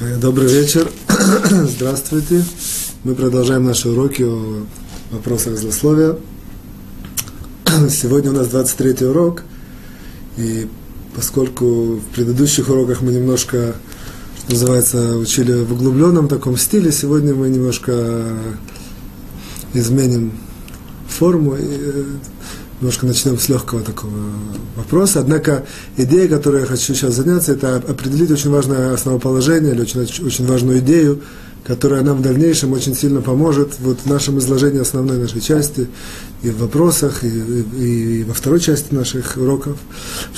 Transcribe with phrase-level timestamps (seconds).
[0.00, 0.90] Э, добрый вечер.
[1.50, 2.44] Здравствуйте.
[3.04, 4.66] Мы продолжаем наши уроки о
[5.12, 6.16] вопросах злословия.
[7.88, 9.44] Сегодня у нас 23 урок.
[10.36, 10.66] И
[11.14, 13.76] поскольку в предыдущих уроках мы немножко,
[14.40, 18.36] что называется, учили в углубленном таком стиле, сегодня мы немножко
[19.74, 20.32] изменим
[21.08, 21.54] форму.
[21.54, 22.04] И э,
[22.84, 24.12] немножко начнем с легкого такого
[24.76, 25.20] вопроса.
[25.20, 25.64] Однако
[25.96, 30.80] идея, которой я хочу сейчас заняться, это определить очень важное основоположение или очень, очень важную
[30.80, 31.22] идею,
[31.66, 35.88] которая нам в дальнейшем очень сильно поможет вот в нашем изложении основной нашей части,
[36.42, 39.78] и в вопросах, и, и, и во второй части наших уроков.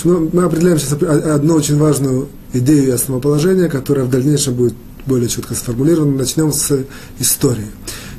[0.05, 4.75] Ну, мы определяем сейчас одну очень важную идею и основоположение, которая в дальнейшем будет
[5.05, 6.17] более четко сформулирована.
[6.17, 6.85] Начнем с
[7.19, 7.73] истории.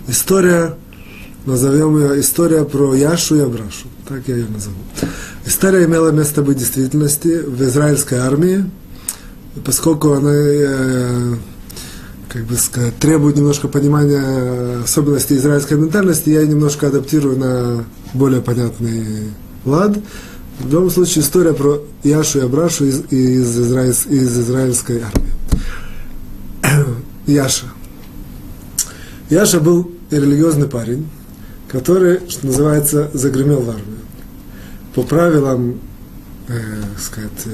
[0.09, 0.75] История
[1.47, 3.87] назовем ее «История про Яшу и Абрашу».
[4.07, 4.75] Так я ее назову.
[5.45, 8.69] История имела место быть действительности в израильской армии,
[9.63, 11.35] поскольку она, э,
[12.27, 18.41] как бы сказать, требует немножко понимания особенностей израильской ментальности, я ее немножко адаптирую на более
[18.41, 19.31] понятный
[19.63, 19.97] лад.
[20.59, 25.33] В любом случае, история про Яшу и Абрашу из, из, израиль, из израильской армии.
[27.25, 27.67] Яша.
[29.29, 31.07] Яша был религиозный парень,
[31.67, 33.97] который, что называется, загремел в армию.
[34.95, 35.79] По правилам
[36.47, 36.53] э,
[36.99, 37.49] сказать, э,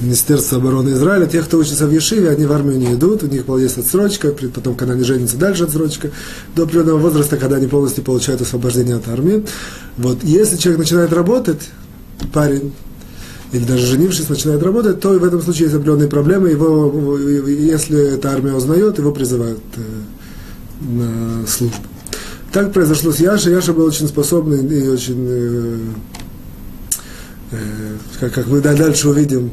[0.00, 3.44] Министерства обороны Израиля, тех, кто учится в Ешиве, они в армию не идут, у них
[3.58, 6.10] есть отсрочка, потом, когда они женятся, дальше отсрочка,
[6.56, 9.44] до определенного возраста, когда они полностью получают освобождение от армии.
[9.96, 10.24] Вот.
[10.24, 11.70] Если человек начинает работать,
[12.32, 12.72] парень,
[13.52, 16.48] или даже женившись, начинает работать, то в этом случае есть определенные проблемы.
[16.48, 19.80] Его, если эта армия узнает, его призывают э,
[20.80, 21.76] на службу.
[22.52, 23.52] Так произошло с Яшей.
[23.52, 25.78] Яша был очень способный и очень, э,
[27.52, 27.56] э,
[28.20, 29.52] как, как мы дальше увидим,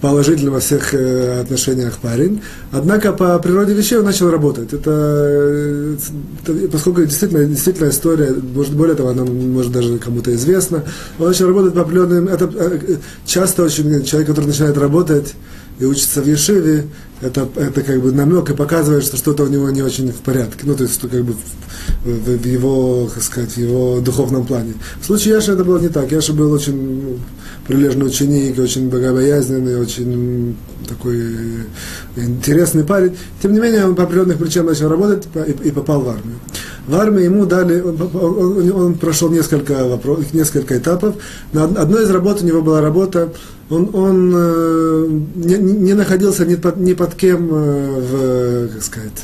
[0.00, 2.42] положительно во всех э, отношениях парень.
[2.72, 4.72] Однако по природе вещей он начал работать.
[4.72, 5.96] Это,
[6.44, 10.82] это поскольку действительно, действительно история, может, более того, она может даже кому-то известна,
[11.20, 12.26] он начал работать по определенным...
[12.26, 15.34] Это, э, часто очень человек, который начинает работать,
[15.78, 16.86] и учится в Ешиве,
[17.20, 20.60] это, это как бы намек и показывает, что что-то у него не очень в порядке.
[20.64, 21.34] Ну, то есть, что как бы
[22.04, 24.74] в, в, его, как сказать, в его духовном плане.
[25.00, 26.12] В случае Яши это было не так.
[26.12, 27.18] Яша был очень
[27.66, 30.56] прилежный ученик, очень богобоязненный, очень
[30.88, 31.64] такой
[32.16, 33.16] интересный парень.
[33.42, 36.38] Тем не менее, он по определенных причинам начал работать и, и попал в армию.
[36.86, 41.16] В армии ему дали, он, он, он прошел несколько, вопрос, несколько этапов.
[41.52, 43.32] На одной из работ у него была работа
[43.74, 49.22] он, он э, не, не находился ни под, ни под кем, э, в, как сказать,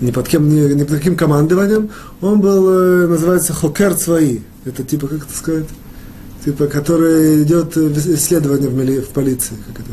[0.00, 1.90] ни под кем, ни, ни под каким командованием.
[2.20, 4.40] Он был, э, называется, хокер свои.
[4.64, 5.66] Это типа, как это сказать,
[6.44, 9.54] типа, который идет исследование в, мили, в полиции.
[9.66, 9.90] Как это,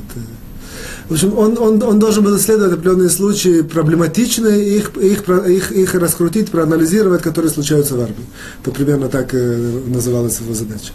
[1.10, 5.96] в общем, он, он, он должен был исследовать определенные случаи проблематичные, их, их, их, их
[5.96, 8.26] раскрутить, проанализировать, которые случаются в армии.
[8.64, 10.92] То примерно так называлась его задача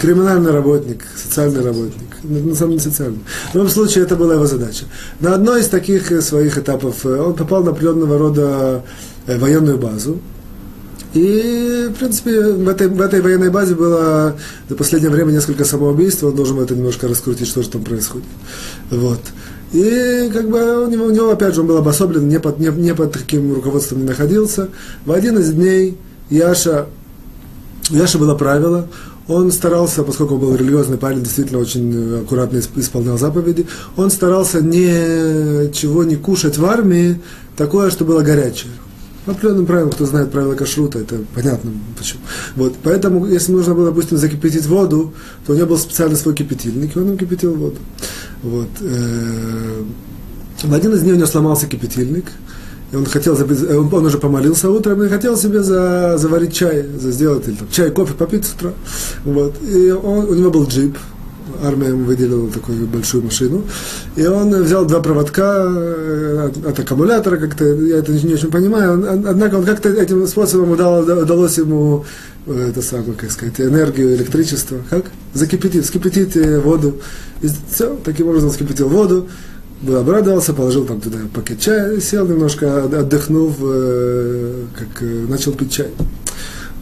[0.00, 2.08] криминальный работник, социальный работник.
[2.22, 3.20] На самом деле социальный.
[3.50, 4.84] В любом случае, это была его задача.
[5.20, 8.84] На одной из таких э, своих этапов э, он попал на определенного рода
[9.26, 10.20] э, военную базу.
[11.14, 14.36] И, в принципе, в этой, в этой военной базе было
[14.68, 18.26] за последнее время несколько самоубийств, он должен это немножко раскрутить, что же там происходит.
[18.90, 19.20] Вот.
[19.72, 22.68] И как бы у него, у него опять же, он был обособлен, не под, не,
[22.68, 24.68] не под таким руководством не находился.
[25.04, 25.96] В один из дней
[26.28, 26.86] Яша,
[27.90, 28.88] у Яши было правило,
[29.28, 33.66] он старался, поскольку он был религиозный парень, действительно очень э, аккуратно исполнял заповеди,
[33.96, 37.20] он старался ничего не кушать в армии,
[37.56, 38.72] такое, что было горячее.
[39.24, 42.20] По определенным правилам, кто знает правила кашрута, это понятно почему.
[42.54, 45.12] Вот, поэтому, если нужно было, допустим, закипятить воду,
[45.44, 47.78] то у него был специально свой кипятильник, и он им кипятил воду.
[48.44, 48.68] Вот.
[48.80, 49.82] Э,
[50.62, 52.26] в один из дней у него сломался кипятильник,
[52.92, 57.56] он хотел, он уже помолился утром и хотел себе за, заварить чай, за сделать или
[57.56, 58.72] там, чай, кофе попить с утра.
[59.24, 59.54] Вот.
[59.62, 60.96] И он, у него был джип,
[61.62, 63.64] армия ему выделила такую большую машину.
[64.14, 69.04] И он взял два проводка э, от, от аккумулятора, как-то, я это не очень понимаю,
[69.28, 72.04] однако он как-то этим способом удал, удалось ему
[72.46, 75.06] э, это самое, как сказать, энергию, электричество, как?
[75.34, 77.00] Закипятить, вскипятить э, воду.
[77.42, 79.28] И все, таким образом вскипятил воду,
[79.86, 85.72] был обрадовался, положил там туда пакет чая, сел немножко, отдохнув, э, как э, начал пить
[85.72, 85.90] чай.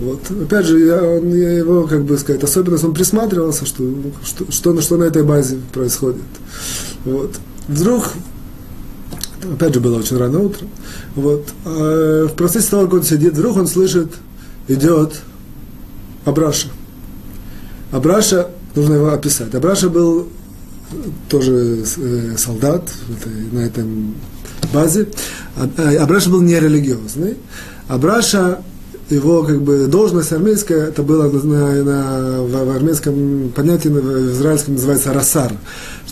[0.00, 0.28] Вот.
[0.30, 3.84] Опять же, я, он, я его, как бы сказать, особенность, он присматривался, что,
[4.24, 6.22] что, что, что на этой базе происходит.
[7.04, 7.36] Вот.
[7.68, 8.10] Вдруг,
[9.52, 10.68] опять же, было очень рано утром,
[11.14, 14.12] вот, а в процессе того, как он сидит, вдруг он слышит,
[14.66, 15.20] идет
[16.24, 16.68] Абраша.
[17.92, 19.54] Абраша, нужно его описать.
[19.54, 20.28] Абраша был
[21.28, 22.88] тоже э, солдат
[23.52, 24.14] на этом
[24.72, 25.08] базе.
[25.56, 27.36] Абраша был нерелигиозный.
[27.88, 28.58] Абраша
[29.10, 34.74] его как бы должность армейская, это было на, на, в, в армейском понятии, в израильском
[34.74, 35.52] называется расар.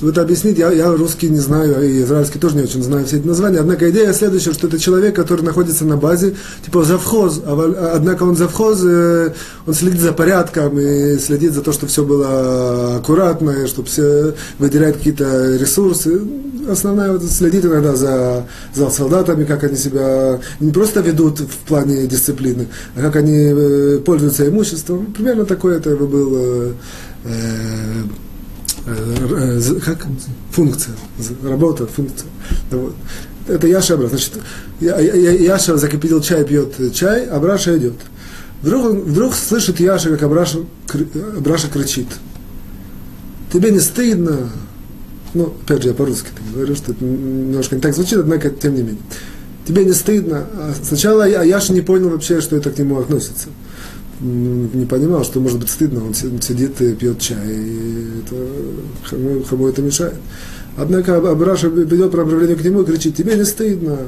[0.03, 3.19] Чтобы это объяснить, я, я русский не знаю, и израильский тоже не очень знаю все
[3.19, 3.61] эти названия.
[3.61, 6.35] Однако идея следующая, что это человек, который находится на базе,
[6.65, 9.33] типа завхоз, а, однако он завхоз, э,
[9.65, 14.35] он следит за порядком и следит за то, чтобы все было аккуратно, и чтобы все
[14.59, 16.21] выделяет какие-то ресурсы.
[16.69, 22.09] Основная вот, следит иногда за, за солдатами, как они себя не просто ведут в плане
[22.09, 22.67] дисциплины,
[22.97, 25.13] а как они э, пользуются имуществом.
[25.13, 26.73] Примерно такой это был э,
[27.27, 28.03] э,
[28.85, 30.07] как?
[30.51, 30.95] функция,
[31.43, 32.29] работа, функция.
[32.71, 32.95] Вот.
[33.49, 34.17] Это Яша Абраша.
[34.17, 34.33] Значит,
[34.81, 37.95] Яша закипятил чай, пьет чай, Абраша идет.
[38.63, 40.59] Вдруг, вдруг слышит Яша, как Абраша,
[41.37, 42.09] Абраша кричит.
[43.53, 44.51] Тебе не стыдно?
[45.35, 48.83] Ну, опять же, я по-русски говорю, что это немножко не так звучит, однако, тем не
[48.83, 49.03] менее.
[49.67, 50.47] Тебе не стыдно?
[50.55, 53.49] А сначала Яша не понял вообще, что это к нему относится
[54.23, 59.83] не понимал, что может быть стыдно, он сидит и пьет чай, и это, кому это
[59.83, 60.15] мешает.
[60.77, 63.99] Однако Абраша ведет направление к нему и кричит, тебе не стыдно,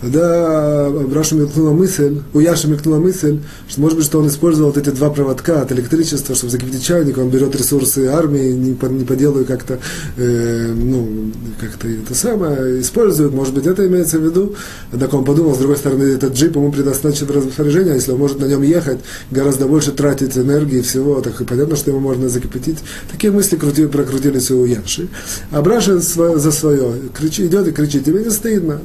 [0.00, 3.38] Тогда Раша мелькнула мысль, у Яши мелькнула мысль,
[3.68, 7.16] что может быть, что он использовал вот эти два проводка от электричества, чтобы закипятить чайник,
[7.18, 9.78] он берет ресурсы армии, не по, не по делу как-то,
[10.16, 14.54] э, ну, как-то это самое, использует, может быть, это имеется в виду.
[14.92, 18.40] Однако он подумал, с другой стороны, этот джип ему предназначен распоряжение, а если он может
[18.40, 18.98] на нем ехать,
[19.30, 22.78] гораздо больше тратить энергии и всего, так и понятно, что ему можно закипятить.
[23.10, 25.08] Такие мысли крути, прокрутились у Яши.
[25.50, 28.80] А Браша за свое кричит, идет и кричит, тебе не стыдно.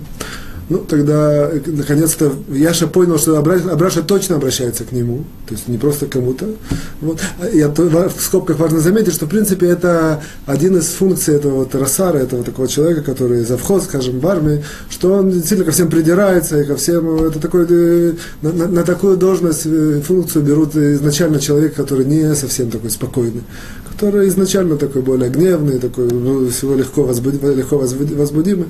[0.69, 6.06] Ну, тогда, наконец-то, Яша понял, что Абраша точно обращается к нему, то есть не просто
[6.06, 6.45] кому-то.
[7.01, 7.19] Вот.
[7.51, 12.19] Я в скобках важно заметить, что, в принципе, это один из функций этого вот Рассара,
[12.19, 16.66] этого такого человека, который завхоз, скажем, в армии, что он действительно ко всем придирается, и
[16.66, 18.13] ко всем, это такой, э,
[18.44, 23.42] на, на, на такую должность, э, функцию берут изначально человек, который не совсем такой спокойный,
[23.91, 28.68] который изначально такой более гневный, такой ну, всего легко, возбуди, легко возбудимый.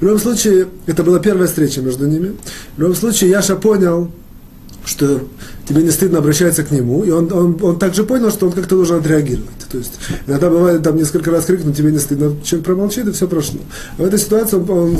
[0.00, 2.36] В любом случае, это была первая встреча между ними.
[2.76, 4.10] В любом случае, Яша понял,
[4.90, 5.20] что
[5.68, 8.76] тебе не стыдно обращаться к нему, и он, он, он также понял, что он как-то
[8.76, 9.48] должен отреагировать.
[9.70, 9.92] То есть
[10.26, 13.60] иногда бывает там несколько раз крикнуть, тебе не стыдно, человек промолчит, и все прошло.
[13.98, 14.96] А в этой ситуации он,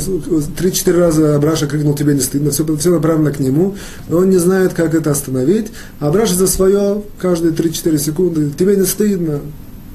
[0.56, 3.76] три-четыре раза Абраша крикнул, тебе не стыдно, все, все направлено к нему,
[4.08, 8.76] и он не знает, как это остановить, а Абраша за свое каждые три-четыре секунды, тебе
[8.76, 9.40] не стыдно.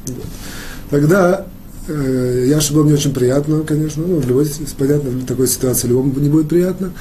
[0.07, 0.25] Вот.
[0.89, 1.45] Тогда
[1.87, 6.13] Э, Яше было не очень приятно, конечно, ну, в любой, понятно, в такой ситуации любому
[6.19, 6.91] не будет приятно.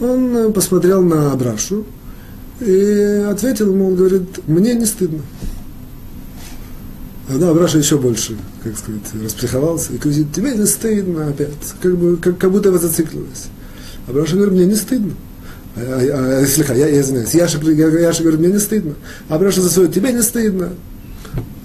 [0.00, 1.84] Он э, посмотрел на Абрашу
[2.64, 5.20] и ответил ему, он говорит, мне не стыдно.
[7.28, 11.50] Да, Абраша еще больше, как сказать, распсиховался и говорит, тебе не стыдно опять,
[11.80, 13.46] как, бы, как, как будто вы зациклились.
[14.06, 15.12] Абраша говорит, мне не стыдно.
[15.76, 18.94] А, а, а, слегка, я, я извиняюсь, Яша, Яша говорит, мне не стыдно.
[19.28, 20.70] Абраша за свое, тебе не стыдно.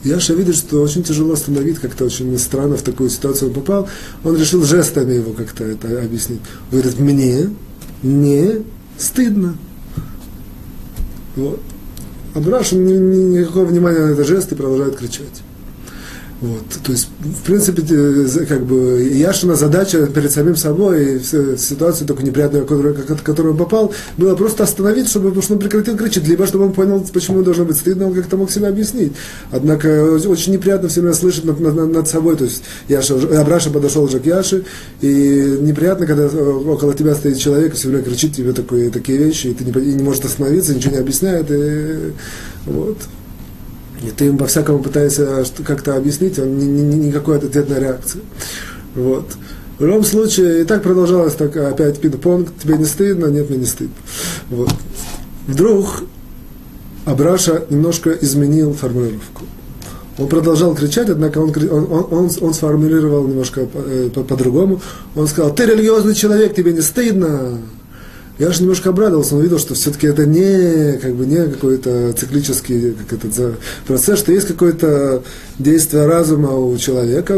[0.04, 3.90] Яша видит, что очень тяжело остановить, как-то очень странно в такую ситуацию он попал.
[4.24, 6.40] Он решил жестами его как-то это объяснить.
[6.72, 7.50] Говорит, мне
[8.04, 8.64] не
[8.98, 9.58] стыдно.
[11.38, 11.60] Вот.
[12.34, 12.42] А
[12.76, 15.44] никакого внимания на этот жест и продолжает кричать.
[16.40, 17.82] Вот, то есть, в принципе,
[18.46, 23.92] как бы Яшина задача перед самим собой, в ситуации только неприятной, в которую он попал,
[24.18, 27.78] было просто остановить, чтобы, чтобы он прекратил кричать, либо чтобы он понял, почему должно быть
[27.78, 29.14] стыдно, он как-то мог себя объяснить.
[29.52, 29.88] Однако
[30.28, 34.20] очень неприятно все время слышать над, над, над собой, то есть Яша, Абраша подошел уже
[34.20, 34.64] к Яше,
[35.02, 39.48] и неприятно, когда около тебя стоит человек и все время кричит тебе такие, такие вещи,
[39.48, 42.14] и ты не, и не можешь остановиться, ничего не объясняет, и
[42.68, 42.98] вот.
[44.04, 48.22] И ты ему по-всякому пытаешься как-то объяснить, он ни, ни, никакой ответной реакции.
[48.96, 49.26] Вот.
[49.80, 53.66] В любом случае, и так продолжалось, так опять пинг-понг, тебе не стыдно, нет, мне не
[53.66, 53.96] стыдно.
[54.50, 54.70] Вот.
[55.48, 56.04] Вдруг
[57.06, 59.44] Абраша немножко изменил формулировку.
[60.18, 64.82] Он продолжал кричать, однако он, он, он, он сформулировал немножко э, по-другому.
[65.14, 67.60] По он сказал, ты религиозный человек, тебе не стыдно.
[68.40, 72.94] Я же немножко обрадовался, он увидел, что все-таки это не, как бы, не какой-то циклический
[72.94, 75.24] как этот, процесс, что есть какое-то
[75.58, 77.34] действие разума у человека.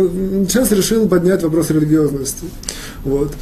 [0.47, 2.45] Сейчас решил поднять вопрос религиозности.
[3.03, 3.33] Вот.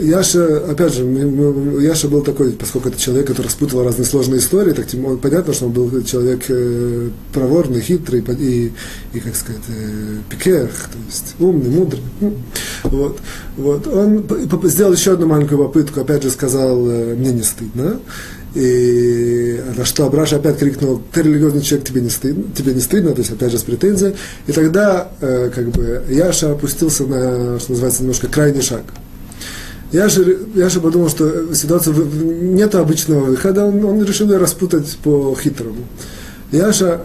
[0.00, 4.86] Яша, опять же, Яша был такой, поскольку это человек, который распутывал разные сложные истории, так
[4.86, 8.72] тем, понятно, что он был человек э, проворный, хитрый и,
[9.12, 12.02] и как сказать, э, пикер, то есть умный, мудрый.
[12.20, 12.36] Ну,
[12.84, 13.18] вот,
[13.56, 13.86] вот.
[13.86, 14.26] Он
[14.64, 18.00] сделал еще одну маленькую попытку, опять же сказал, э, мне не стыдно.
[18.56, 23.12] И на что Абраша опять крикнул, ты религиозный человек, тебе не стыдно, тебе не стыдно,
[23.12, 24.14] то есть опять же с претензией.
[24.46, 28.84] И тогда как бы Яша опустился на, что называется, немножко крайний шаг.
[29.92, 30.24] Яша,
[30.54, 35.84] Яша подумал, что ситуация нет обычного выхода, он, он решил ее распутать по-хитрому.
[36.50, 37.02] Яша,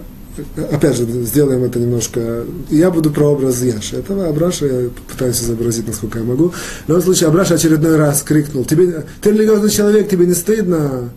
[0.72, 3.98] опять же, сделаем это немножко, я буду прообраз Яши.
[3.98, 6.50] Этого Абраша я пытаюсь изобразить, насколько я могу.
[6.86, 11.10] В любом случае, Абраша очередной раз крикнул, тебе, ты религиозный человек, тебе не стыдно?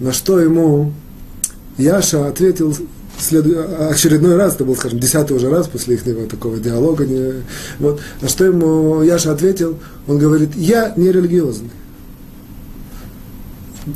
[0.00, 0.92] На что ему
[1.78, 2.76] Яша ответил
[3.18, 3.66] следу...
[3.90, 7.06] очередной раз, это был, скажем, десятый уже раз после их такого диалога.
[7.06, 7.44] Не...
[7.78, 8.00] Вот.
[8.20, 11.70] На что ему Яша ответил, он говорит, я не религиозный.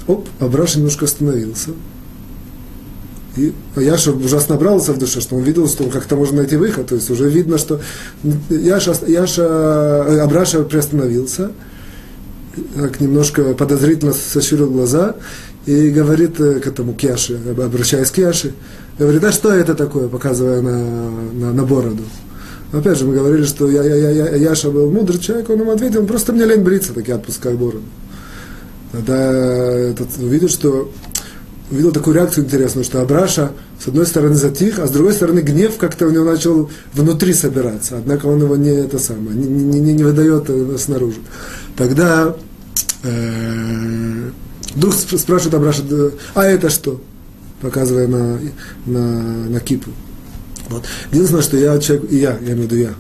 [0.07, 1.71] Оп, Абраша немножко остановился.
[3.37, 6.89] И Яша ужасно набрался в душе, что он видел, что как-то можно найти выход.
[6.89, 7.81] То есть уже видно, что
[8.51, 11.53] Яша, Яша э, Абраша приостановился,
[12.75, 15.17] так немножко подозрительно сощурил глаза
[15.67, 18.55] и говорит э, к этому Кяше, обращаясь к Кяше,
[19.05, 22.03] говорит, а что это такое, показывая на, на, на бороду.
[22.73, 25.71] Опять же, мы говорили, что я, я, я, я, Яша был мудрый человек, он ему
[25.71, 27.85] ответил, просто мне лень бриться, так я отпускаю бороду.
[28.93, 30.91] Тогда этот, увидел, что
[31.71, 33.53] увидел такую реакцию интересную, что Абраша
[33.83, 37.99] с одной стороны затих, а с другой стороны гнев как-то у него начал внутри собираться.
[37.99, 41.19] Однако он его не это самое, не, не, не, не выдает э, снаружи.
[41.77, 42.35] Тогда
[43.03, 44.31] э,
[44.75, 45.83] вдруг спрашивает Абраша,
[46.35, 47.01] а это что?
[47.61, 48.39] Показывая на,
[48.87, 49.91] на, на кипу.
[50.69, 50.85] Вот.
[51.11, 52.91] Единственное, что я человек, и я, я имею в виду я,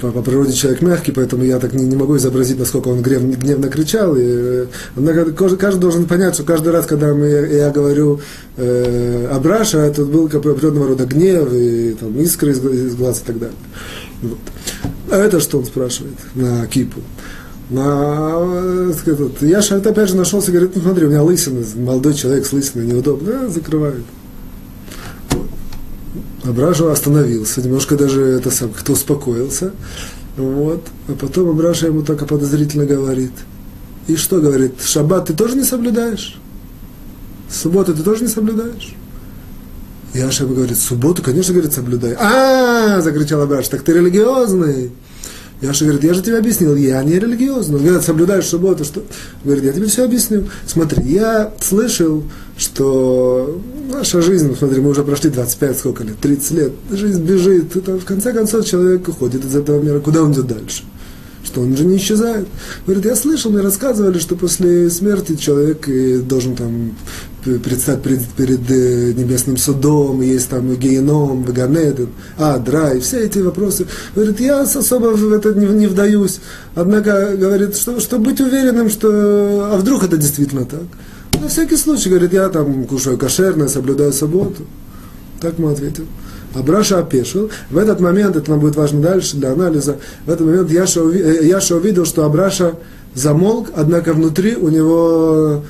[0.00, 3.22] по, по природе человек мягкий, поэтому я так не, не могу изобразить, насколько он гнев,
[3.22, 4.16] гневно кричал.
[4.16, 8.20] И, однако каждый, каждый должен понять, что каждый раз, когда мы, я, говорю
[8.56, 13.26] э, Абраша, это был как определенного рода гнев, и там, искры из, из глаз и
[13.26, 13.56] так далее.
[14.22, 14.38] Вот.
[15.10, 17.00] А это что он спрашивает на кипу?
[17.70, 22.46] На, этот, я же опять же нашелся, говорит, ну смотри, у меня лысина, молодой человек
[22.46, 24.04] с лысиной, неудобно, да, закрывают.
[26.44, 29.72] Абраша остановился, немножко даже это сам как-то успокоился.
[30.38, 30.86] Вот.
[31.08, 33.32] А потом Абраша ему так подозрительно говорит.
[34.06, 34.80] И что говорит?
[34.82, 36.40] Шаббат ты тоже не соблюдаешь?
[37.50, 38.94] Субботу ты тоже не соблюдаешь?
[40.14, 42.14] И ему говорит, субботу, конечно, говорит, соблюдай.
[42.18, 44.92] А, закричал Абраш, так ты религиозный.
[45.60, 47.76] Яша говорит, я же тебе объяснил, я не религиозный.
[47.76, 49.02] Он говорит, соблюдаешь субботу, что?
[49.42, 50.48] Говорит, я тебе все объясню.
[50.66, 52.22] Смотри, я слышал,
[52.56, 53.60] что
[53.92, 58.04] наша жизнь, смотри, мы уже прошли 25, сколько лет, 30 лет, жизнь бежит, это, в
[58.04, 60.84] конце концов человек уходит из этого мира, куда он идет дальше?
[61.44, 62.46] что он же не исчезает.
[62.84, 65.88] Говорит, я слышал, мне рассказывали, что после смерти человек
[66.26, 66.94] должен там
[67.42, 73.86] предстать перед, перед э, небесным судом, есть там геном, ганеден, адра, и все эти вопросы.
[74.14, 76.40] Говорит, я особо в это не, не вдаюсь.
[76.74, 79.70] Однако, говорит, что, что быть уверенным, что...
[79.72, 80.82] А вдруг это действительно так?
[81.40, 84.64] На всякий случай, говорит, я там кушаю кошерно, соблюдаю субботу.
[85.40, 86.04] Так мы ответил.
[86.54, 87.50] Абраша опешил.
[87.70, 91.46] В этот момент, это нам будет важно дальше для анализа, в этот момент Яша, э,
[91.46, 92.74] Яша увидел, что Абраша
[93.14, 95.64] замолк, однако внутри у него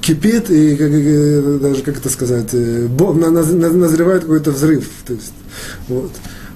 [0.00, 4.88] кипит и как, даже как это сказать, э, назревает какой-то взрыв.
[5.06, 5.32] То есть,
[5.88, 6.10] вот.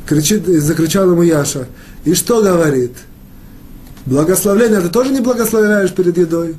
[0.07, 1.69] Кричит, закричал ему Яша.
[2.05, 2.93] И что говорит?
[4.05, 6.57] Благословление ты тоже не благословляешь перед едой?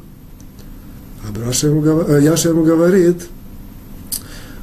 [1.27, 1.83] Абраша ему,
[2.19, 3.17] Яша ему говорит,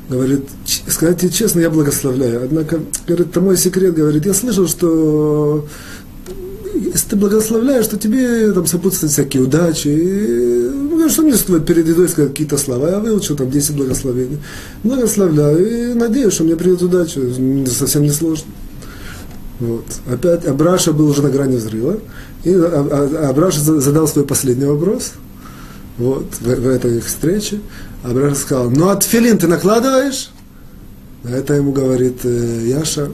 [0.08, 2.44] говорит, сказать честно, я благословляю.
[2.44, 5.66] Однако, говорит, это мой секрет, говорит, я слышал, что
[6.80, 9.88] если ты благословляешь, то тебе там сопутствуют всякие удачи.
[9.88, 12.90] И, ну, что мне стоит перед едой сказать какие-то слова?
[12.90, 14.38] Я выучил там 10 благословений.
[14.82, 17.20] Благословляю и надеюсь, что мне придет удача.
[17.66, 18.46] Совсем не сложно.
[19.60, 19.84] Вот.
[20.10, 21.98] Опять Абраша был уже на грани взрыва.
[22.44, 25.12] И Абраша задал свой последний вопрос–
[26.00, 27.60] вот, в, в этой их встрече.
[28.02, 30.30] Абрахам сказал, ну а тфилин ты накладываешь?
[31.22, 33.10] На это ему говорит э, Яша,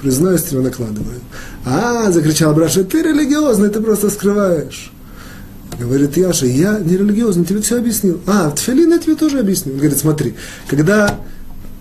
[0.00, 1.20] признаюсь, тебе накладываю.
[1.64, 4.92] А, закричал Абраша, ты религиозный, ты просто скрываешь.
[5.78, 8.20] Говорит Яша, я не религиозный, тебе все объяснил.
[8.26, 9.74] А, тфилин я тебе тоже объяснил.
[9.74, 10.34] Он говорит, смотри,
[10.68, 11.18] когда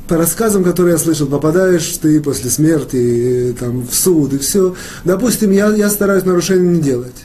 [0.07, 5.51] по рассказам, которые я слышал, попадаешь ты после смерти там, в суд и все, допустим,
[5.51, 7.15] я, я стараюсь нарушения не делать.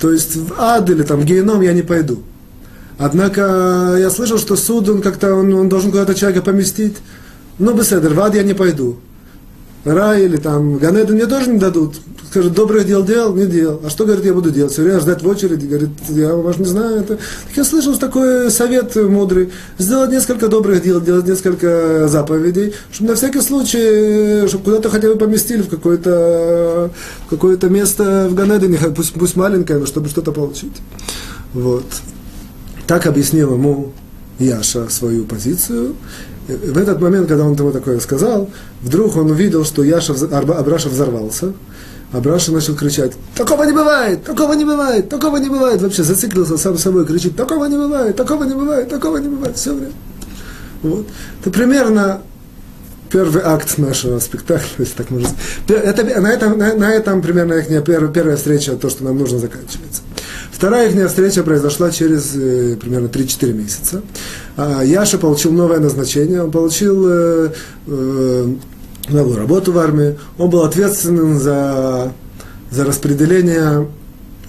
[0.00, 2.22] То есть в ад или там в геном я не пойду.
[2.98, 6.96] Однако я слышал, что суд, он как-то, он, он должен куда-то человека поместить.
[7.58, 8.98] Ну, беседер, в ад я не пойду.
[9.86, 11.94] Рай или там Ганеда мне тоже не дадут.
[12.28, 13.80] Скажет, добрых дел делал, не делал.
[13.84, 14.72] А что, говорит, я буду делать?
[14.72, 15.64] Все время ждать в очереди.
[15.64, 17.00] Говорит, я вас не знаю.
[17.00, 17.16] Это...
[17.16, 19.52] Так я слышал такой совет мудрый.
[19.78, 25.16] Сделать несколько добрых дел, делать несколько заповедей, чтобы на всякий случай, чтобы куда-то хотя бы
[25.16, 26.90] поместили в какое-то
[27.30, 30.76] какое место в Ганедане, пусть, пусть маленькое, но чтобы что-то получить.
[31.54, 31.84] Вот.
[32.88, 33.92] Так объяснил ему
[34.38, 35.94] Яша свою позицию.
[36.48, 38.48] В этот момент, когда он ему такое сказал,
[38.82, 41.52] вдруг он увидел, что Яша, Абраша взорвался.
[42.12, 45.82] Абраша начал кричать, такого не бывает, такого не бывает, такого не бывает.
[45.82, 49.74] Вообще зациклился сам собой, кричит, такого не бывает, такого не бывает, такого не бывает, все
[49.74, 49.92] время.
[50.82, 51.06] Вот.
[51.40, 52.22] Это примерно
[53.10, 55.84] первый акт нашего спектакля, если так можно сказать.
[55.84, 59.38] Это, на, этом, на, на этом примерно их первая, первая встреча, то, что нам нужно,
[59.38, 60.02] заканчивается.
[60.56, 64.00] Вторая их встреча произошла через э, примерно 3-4 месяца.
[64.56, 67.50] А Яша получил новое назначение, он получил э,
[67.86, 68.54] э,
[69.10, 72.10] новую работу в армии, он был ответственным за,
[72.70, 73.86] за распределение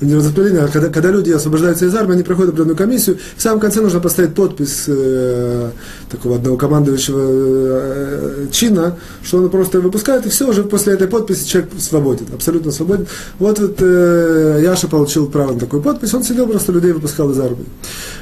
[0.01, 3.59] не распределение, а когда, когда люди освобождаются из армии, они проходят определенную комиссию, в самом
[3.59, 5.71] конце нужно поставить подпись э,
[6.09, 11.47] такого одного командующего э, чина, что он просто выпускает, и все, уже после этой подписи
[11.47, 13.07] человек свободен, абсолютно свободен.
[13.39, 17.39] Вот, вот э, Яша получил право на такую подпись, он сидел просто людей выпускал из
[17.39, 17.65] армии.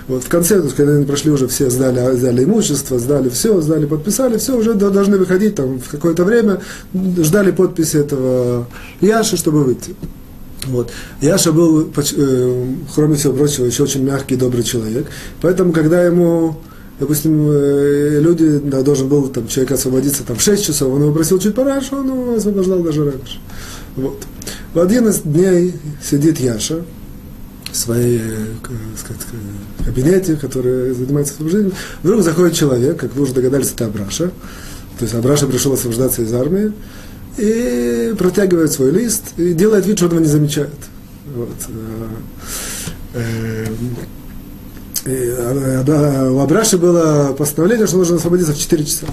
[0.07, 3.59] Вот в конце, то есть, когда они прошли уже все, сдали, сдали имущество, сдали все,
[3.61, 6.61] сдали, подписали, все, уже должны выходить там в какое-то время,
[6.93, 8.67] ждали подписи этого
[9.01, 9.95] Яши, чтобы выйти.
[10.65, 10.91] Вот.
[11.21, 15.07] Яша был, э, кроме всего прочего, еще очень мягкий, добрый человек.
[15.41, 16.57] Поэтому, когда ему,
[16.99, 21.13] допустим, э, люди, да, должен был там, человек освободиться там, в 6 часов, он его
[21.13, 23.39] просил чуть пораньше, он его освобождал даже раньше.
[23.95, 24.23] Вот.
[24.73, 26.81] В один из дней сидит Яша
[27.71, 28.31] в своей э,
[28.97, 29.21] сказать,
[29.83, 31.73] кабинете, который занимается освобождением.
[32.03, 34.31] Вдруг заходит человек, как вы уже догадались, это Абраша.
[34.97, 36.71] То есть Абраша пришел освобождаться из армии
[37.37, 40.69] и протягивает свой лист и делает вид, что его не замечает.
[41.35, 41.49] Вот.
[43.13, 43.65] Э,
[45.05, 49.07] э, э, у Абраши было постановление, что нужно освободиться в 4 часа.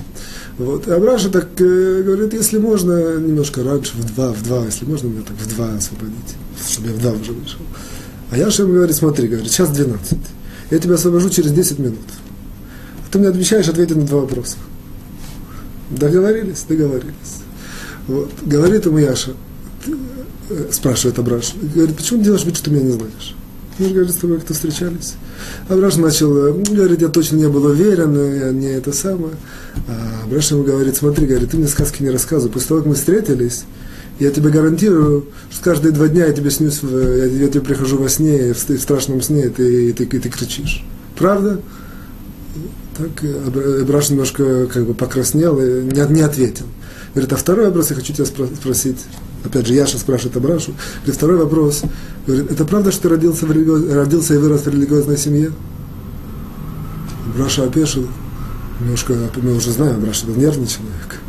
[0.58, 0.86] Вот.
[0.86, 5.22] И Абраша так говорит, если можно, немножко раньше, в 2, в 2, если можно, меня
[5.22, 6.36] так в 2 освободить,
[6.68, 7.60] чтобы я в 2 уже вышел.
[8.30, 10.18] А Яша ему говорит, смотри, говорит, сейчас 12.
[10.70, 11.98] Я тебя освобожу через 10 минут.
[13.06, 14.56] А ты мне обещаешь ответить на два вопроса.
[15.90, 16.64] Договорились?
[16.66, 17.41] Договорились.
[18.08, 18.30] Вот.
[18.42, 19.32] Говорит ему Яша,
[19.86, 23.34] э, спрашивает Абраш, говорит, почему ты делаешь вид, что ты меня не знаешь?
[23.78, 25.14] Мы же, говорит, с тобой как-то встречались.
[25.68, 29.34] Абраш начал, э, говорит, я точно не был уверен, я не это самое.
[29.88, 32.52] А Абраш ему говорит, смотри, говорит, ты мне сказки не рассказывай.
[32.52, 33.64] После того, как мы встретились,
[34.18, 38.08] я тебе гарантирую, что каждые два дня я тебе снюсь, я, я тебе прихожу во
[38.08, 40.84] сне, в, в страшном сне, и ты, и ты, и ты кричишь.
[41.16, 41.60] Правда?
[42.96, 43.24] Так
[43.80, 46.66] Абраш немножко как бы покраснел и не, не ответил.
[47.14, 48.98] Говорит, а второй вопрос я хочу тебя спросить.
[49.44, 50.72] Опять же, Яша спрашивает Абрашу.
[51.02, 51.82] Говорит, второй вопрос.
[52.26, 53.90] Говорит, это правда, что ты родился, в религи...
[53.92, 55.52] родился и вырос в религиозной семье?
[57.34, 58.06] Абраша опешил.
[58.80, 61.20] Немножко, мы уже знаем, Абраша был нервный человек.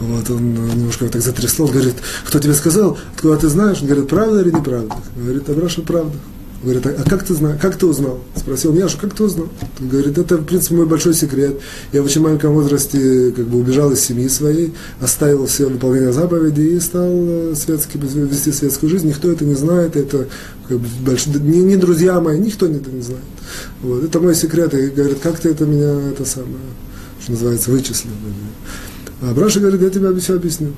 [0.00, 3.78] Вот, он немножко так затрясло, говорит, кто тебе сказал, откуда ты знаешь?
[3.80, 4.94] Он говорит, правда или неправда?
[5.16, 6.16] Говорит, Абраша, правда.
[6.62, 8.20] Говорит, а, как ты знаешь, как ты узнал?
[8.36, 9.48] Спросил Яшу, как ты узнал?
[9.80, 11.58] Он говорит, это, в принципе, мой большой секрет.
[11.92, 16.76] Я в очень маленьком возрасте как бы убежал из семьи своей, оставил все выполнение заповедей
[16.76, 19.08] и стал э, светский, вести светскую жизнь.
[19.08, 20.26] Никто это не знает, это
[20.68, 21.26] как бы, больш...
[21.26, 23.24] не, не друзья мои, никто это не знает.
[23.80, 24.74] Вот, это мой секрет.
[24.74, 26.58] И говорит, как ты это меня, это самое,
[27.22, 28.10] что называется, вычислил.
[29.22, 30.74] А Браша говорит, я тебе все объясню.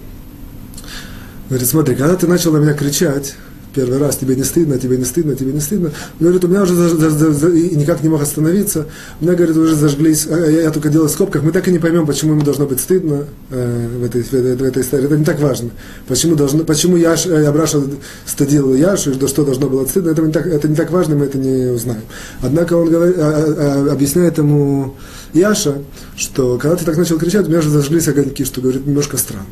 [1.48, 3.34] Говорит, смотри, когда ты начал на меня кричать,
[3.74, 5.88] первый раз, тебе не стыдно, тебе не стыдно, тебе не стыдно.
[5.88, 8.86] Он говорит, у меня уже за, за, за, и никак не мог остановиться.
[9.20, 11.42] У меня, говорит, уже зажглись, а я, я только делал в скобках.
[11.42, 14.56] Мы так и не поймем, почему ему должно быть стыдно э, в, этой, в, этой,
[14.56, 15.06] в этой истории.
[15.06, 15.70] Это не так важно.
[16.06, 17.82] Почему, должно, почему Яш, э, Абраша
[18.26, 21.26] стыдил Яшу, и что должно было стыдно, это не, так, это не так важно, мы
[21.26, 22.02] это не узнаем.
[22.40, 24.96] Однако он говорит, а, а, а, объясняет ему
[25.32, 25.82] Яша,
[26.16, 29.46] что когда ты так начал кричать, у меня уже зажглись огоньки, что, говорит, немножко странно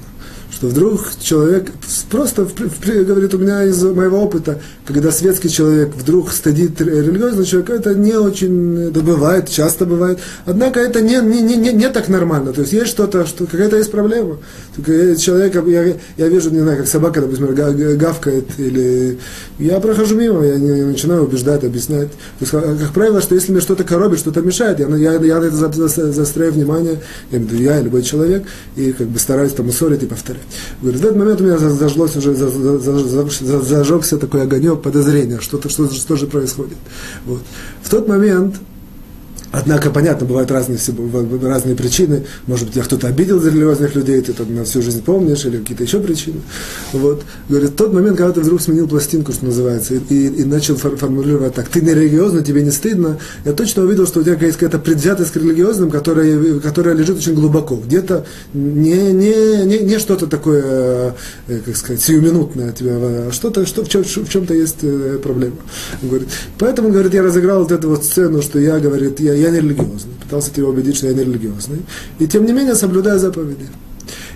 [0.53, 1.71] что вдруг человек
[2.11, 2.47] просто
[2.85, 8.15] говорит у меня из моего опыта, когда светский человек вдруг стыдит религиозного человека, это не
[8.15, 10.19] очень, это бывает, часто бывает.
[10.47, 12.53] Однако это не, не, не, не, не так нормально.
[12.53, 14.39] То есть есть что-то, что, какая-то есть проблема.
[14.75, 19.19] Только человек, я, я вижу, не знаю, как собака, например, гавкает, или
[19.59, 22.11] я прохожу мимо, я не начинаю убеждать, объяснять.
[22.11, 25.45] То есть, как правило, что если мне что-то коробит, что-то мешает, я, я, я на
[25.45, 30.40] это заостряю внимание, я, я любой человек, и как бы стараюсь там усорить и повторять.
[30.81, 36.17] Говорит, в этот момент у меня зажглось уже, зажегся такой огонек подозрения, что-то, что, что
[36.17, 36.79] же происходит.
[37.27, 37.41] Вот.
[37.83, 38.57] В тот момент
[39.53, 40.79] Однако, понятно, бывают разные,
[41.43, 42.25] разные причины.
[42.47, 45.83] Может быть, тебя кто-то обидел религиозных людей, ты там на всю жизнь помнишь, или какие-то
[45.83, 46.41] еще причины.
[46.93, 47.23] Вот.
[47.49, 51.69] Говорит, тот момент, когда ты вдруг сменил пластинку, что называется, и, и, начал формулировать так,
[51.69, 55.33] ты не религиозный, тебе не стыдно, я точно увидел, что у тебя есть какая-то предвзятость
[55.33, 57.77] к религиозным, которая, которая лежит очень глубоко.
[57.77, 61.17] Где-то не, не, не, не что-то такое,
[61.49, 65.57] э, как сказать, сиюминутное тебя, а что-то, что, в, чем, в чем-то есть э, проблема.
[66.03, 69.59] говорит, поэтому, говорит, я разыграл вот эту вот сцену, что я, говорит, я я не
[69.59, 70.13] религиозный.
[70.23, 71.83] Пытался тебя убедить, что я не религиозный.
[72.19, 73.67] И тем не менее соблюдаю заповеди.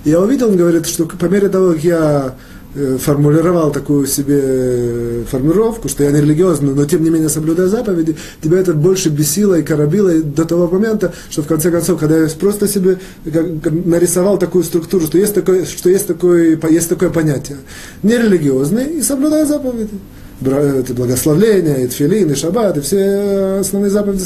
[0.05, 2.35] И я увидел, он говорит, что по мере того, как я
[2.75, 7.69] э, формулировал такую себе э, формулировку, что я не религиозный, но тем не менее соблюдаю
[7.69, 11.99] заповеди, тебя это больше бесило и коробило и до того момента, что в конце концов,
[11.99, 17.11] когда я просто себе нарисовал такую структуру, что есть такое, что есть такое, есть такое
[17.11, 17.59] понятие,
[18.03, 19.99] нерелигиозный и соблюдаю заповеди
[20.41, 24.25] благословления, и тфилин, и шаббат, и все основные заповеди.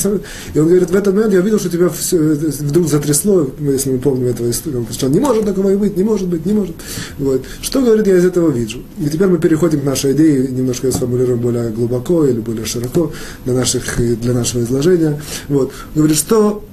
[0.55, 3.99] И он говорит, в этот момент я видел, что тебя все, вдруг затрясло, если мы
[3.99, 6.77] помним этого историю, что не может такого и быть, не может быть, не может.
[7.19, 7.45] Вот.
[7.61, 8.83] Что, говорит, я из этого вижу?
[8.99, 13.13] И теперь мы переходим к нашей идее, немножко ее сформулируем более глубоко или более широко
[13.45, 15.21] для, наших, для нашего изложения.
[15.49, 15.73] Вот.
[15.95, 16.65] Говорит, что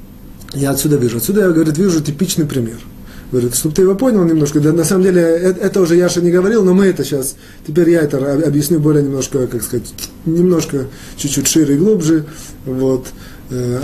[0.54, 1.18] я отсюда вижу?
[1.18, 2.78] Отсюда я, говорит, вижу типичный пример–
[3.32, 4.60] Говорит, чтобы ты его понял немножко.
[4.60, 7.36] Да, на самом деле, это, это уже Яша не говорил, но мы это сейчас,
[7.66, 9.92] теперь я это объясню более немножко, как сказать,
[10.26, 12.26] немножко чуть-чуть шире и глубже.
[12.66, 13.08] Вот.
[13.50, 13.80] Э,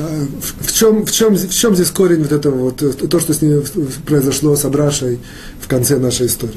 [0.61, 3.63] в чем, в, чем, в чем здесь корень вот этого, вот, то, что с ним
[4.05, 5.19] произошло с Абрашей
[5.59, 6.55] в конце нашей истории?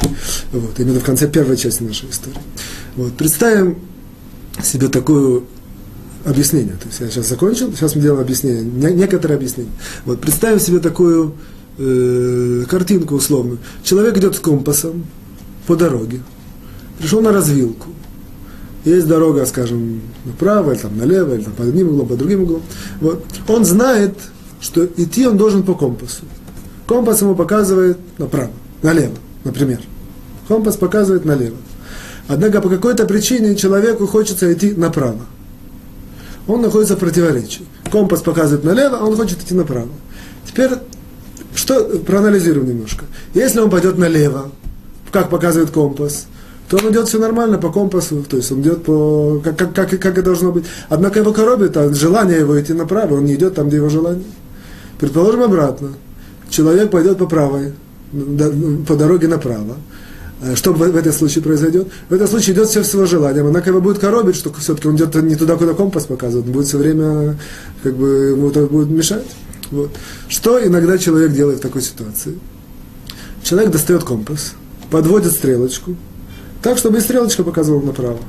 [0.52, 2.38] Вот, именно в конце первой части нашей истории.
[2.96, 3.78] Вот, представим
[4.62, 5.44] себе такую
[6.24, 6.74] объяснение.
[6.74, 9.72] То есть я сейчас закончил, сейчас мы делаем объяснение, некоторые объяснения.
[10.06, 11.34] Вот, представим себе такую
[11.78, 13.58] э, картинку условную.
[13.82, 15.04] Человек идет с компасом
[15.66, 16.20] по дороге,
[16.98, 17.88] пришел на развилку.
[18.84, 22.62] Есть дорога, скажем, направо, или там налево, или там под одним углом, под другим углом.
[23.00, 23.24] Вот.
[23.48, 24.14] Он знает,
[24.60, 26.24] что идти он должен по компасу.
[26.86, 28.50] Компас ему показывает направо,
[28.82, 29.80] налево, например.
[30.48, 31.56] Компас показывает налево.
[32.28, 35.20] Однако по какой-то причине человеку хочется идти направо.
[36.46, 37.64] Он находится в противоречии.
[37.90, 39.88] Компас показывает налево, а он хочет идти направо.
[40.46, 40.70] Теперь
[41.54, 43.04] что, проанализируем немножко.
[43.34, 44.50] Если он пойдет налево,
[45.12, 46.26] как показывает компас,
[46.68, 50.00] то он идет все нормально по компасу, то есть он идет по, как, как, как,
[50.00, 50.64] как и должно быть.
[50.88, 54.24] Однако его коробит а желание его идти направо, он не идет там, где его желание.
[54.98, 55.90] Предположим обратно.
[56.48, 57.72] Человек пойдет по правой,
[58.86, 59.76] по дороге направо.
[60.40, 61.88] Э, что в, этом случае произойдет?
[62.08, 64.96] В этом случае идет все с его желанием, однако его будет коробить, что все-таки он
[64.96, 67.36] идет не туда, куда компас показывает, он будет все время,
[67.82, 69.24] как бы, ему это будет мешать.
[69.74, 69.90] Вот.
[70.28, 72.38] Что иногда человек делает в такой ситуации?
[73.42, 74.54] Человек достает компас,
[74.90, 75.96] подводит стрелочку,
[76.62, 78.20] так, чтобы и стрелочка показывала направо.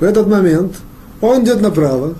[0.00, 0.74] В этот момент
[1.20, 2.16] он идет направо,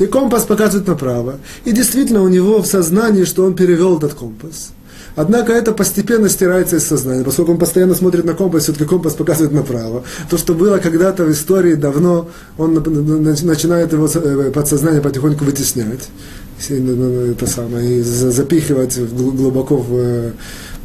[0.00, 1.36] и компас показывает направо.
[1.64, 4.70] И действительно у него в сознании, что он перевел этот компас.
[5.14, 9.52] Однако это постепенно стирается из сознания, поскольку он постоянно смотрит на компас, все-таки компас показывает
[9.52, 10.02] направо.
[10.28, 16.08] То, что было когда-то в истории давно, он начинает его э, подсознание потихоньку вытеснять
[16.58, 20.32] это самое, и запихивать глубоко в э,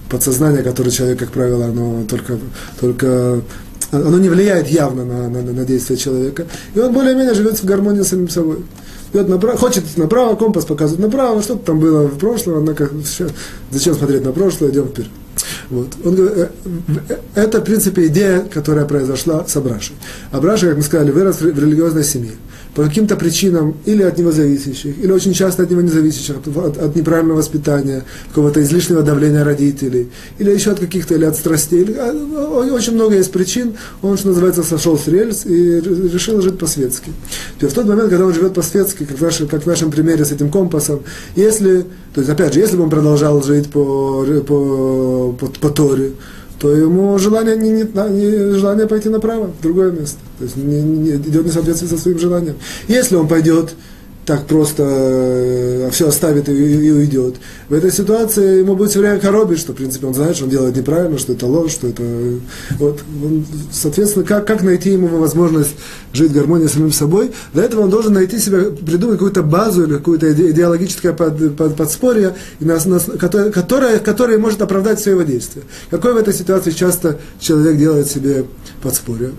[0.09, 2.37] подсознание, которое человек, как правило, оно только,
[2.79, 3.41] только
[3.91, 6.45] оно не влияет явно на, на, на действие человека.
[6.75, 8.57] И он более-менее живет в гармонии с самим собой.
[9.13, 12.89] Идет направо, хочет направо, компас показывает направо, что-то там было в прошлом, однако
[13.71, 15.09] зачем смотреть на прошлое, идем вперед.
[15.69, 15.87] Вот.
[16.05, 16.49] Он, э,
[17.09, 19.95] э, это, в принципе, идея, которая произошла с Абрашей.
[20.31, 22.33] Абраша, как мы сказали, вырос в религиозной семье
[22.73, 26.77] по каким-то причинам, или от него зависящих, или очень часто от него не зависящих, от,
[26.77, 31.81] от неправильного воспитания, какого-то излишнего давления родителей, или еще от каких-то, или от страстей.
[31.81, 32.11] Или, а,
[32.73, 33.73] очень много есть причин.
[34.01, 37.11] Он, что называется, сошел с рельс и решил жить по-светски.
[37.59, 40.31] В тот момент, когда он живет по-светски, как в, нашем, как в нашем примере с
[40.31, 41.01] этим компасом,
[41.35, 46.11] если, то есть, опять же, если бы он продолжал жить по, по, по, по Торе,
[46.61, 50.19] то ему желание, не, не, не, желание пойти направо, в другое место.
[50.37, 52.55] То есть не, не, идет не соответствие со своим желанием.
[52.87, 53.73] Если он пойдет
[54.31, 57.35] так просто э, все оставит и, и уйдет.
[57.67, 60.51] В этой ситуации ему будет все время коробить, что, в принципе, он знает, что он
[60.51, 62.01] делает неправильно, что это ложь, что это...
[62.79, 65.71] Вот, он, соответственно, как, как найти ему возможность
[66.13, 67.31] жить в гармонии с самим собой?
[67.53, 72.33] Для этого он должен найти себя, придумать какую-то базу или какое-то идеологическое под, под, подспорье,
[73.19, 75.63] которое, которое, которое может оправдать все его действия.
[75.89, 78.45] Какое в этой ситуации часто человек делает себе
[78.81, 79.31] подспорье?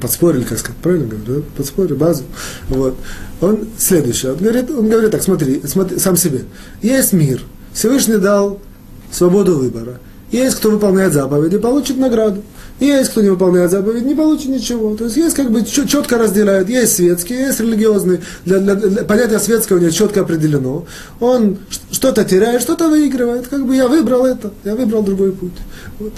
[0.00, 1.46] Подспорили, как сказать, правильно говорю, да?
[1.56, 2.24] подспорили базу.
[2.68, 2.96] Вот.
[3.40, 6.44] Он следующий, он говорит, он говорит так, смотри, смотри, сам себе.
[6.82, 8.60] Есть мир, Всевышний дал
[9.12, 10.00] свободу выбора.
[10.30, 12.42] Есть, кто выполняет заповеди, получит награду.
[12.78, 14.96] Есть, кто не выполняет заповедь, не получит ничего.
[14.96, 16.68] То есть есть как бы четко разделяют.
[16.68, 18.20] Есть светские, есть религиозные.
[18.44, 20.86] Для, для, для, понятие светского у него четко определено.
[21.18, 21.58] Он
[21.90, 23.48] что-то теряет, что-то выигрывает.
[23.48, 25.52] Как бы я выбрал это, я выбрал другой путь.
[25.98, 26.12] Вот.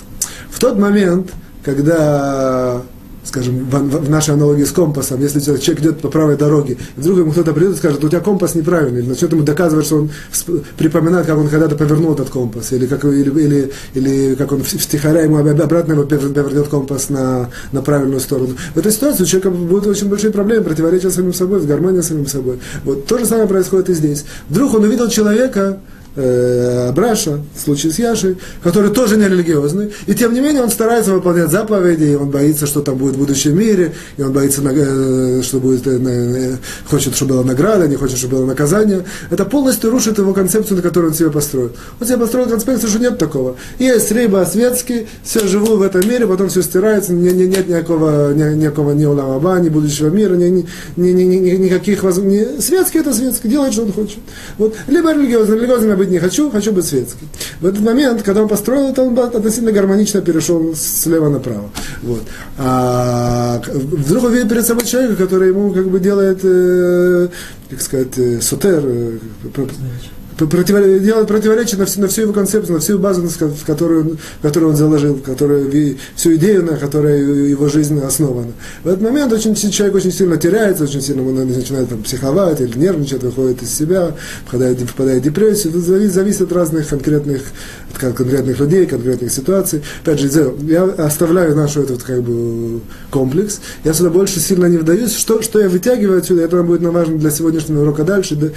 [0.51, 1.33] В тот момент,
[1.65, 2.83] когда
[3.25, 7.19] скажем, в, в, в нашей аналогии с компасом, если человек идет по правой дороге, вдруг
[7.19, 10.11] ему кто-то придет и скажет, у тебя компас неправильный, или начнет ему доказывать, что он
[10.77, 15.23] припоминает, как он когда-то повернул этот компас, или как, или, или, или как он втихаря
[15.23, 18.57] ему обратно его повернет компас на, на правильную сторону.
[18.75, 22.27] В этой ситуации у человека будут очень большие проблемы, противоречия самим собой, с гармонией самим
[22.27, 22.59] собой.
[22.85, 24.25] Вот то же самое происходит и здесь.
[24.49, 25.79] Вдруг он увидел человека,
[26.17, 30.71] э, Абраша, в случае с Яшей, который тоже не религиозный, и тем не менее он
[30.71, 34.63] старается выполнять заповеди, и он боится, что там будет в будущем мире, и он боится,
[34.65, 36.57] э, что будет, э, э,
[36.89, 39.05] хочет, чтобы была награда, не хочет, чтобы было наказание.
[39.31, 41.73] Это полностью рушит его концепцию, на которую он себе построил.
[42.01, 43.57] Он себе построил концепцию, что нет такого.
[43.79, 48.33] Есть рыба светский, все живу в этом мире, потом все стирается, не, не, нет никакого,
[48.33, 52.61] ни, никакого ни уламаба, ни будущего мира, ни, ни, ни, ни, ни, никаких возможностей.
[52.61, 54.19] Светский это светский, делает, что он хочет.
[54.59, 54.75] Вот.
[54.89, 57.29] Либо религиозный, религиозный быть не хочу, хочу быть светским.
[57.61, 61.71] В этот момент, когда он построил это, он относительно гармонично перешел слева направо.
[62.03, 62.23] Вот.
[62.59, 67.29] А вдруг он видит перед собой человека, который ему как бы делает, э,
[67.71, 69.19] как сказать, э, сотер, э,
[70.47, 73.29] делает противоречие на всю, на всю его концепцию, на всю базу,
[73.67, 78.53] которую, которую он заложил, которую, всю идею, на которой его жизнь основана.
[78.85, 82.79] В этот момент очень, человек очень сильно теряется, очень сильно он начинает там, психовать или
[82.79, 84.15] нервничать, выходит из себя,
[84.47, 85.73] впадает, впадает в депрессию.
[85.73, 87.43] Это зависит, зависит от разных конкретных,
[87.93, 89.83] от конкретных людей, конкретных ситуаций.
[90.03, 95.15] Опять же, я оставляю наш этот как бы, комплекс, я сюда больше сильно не вдаюсь.
[95.15, 98.49] Что, что я вытягиваю отсюда, это будет важно для сегодняшнего урока дальше, да,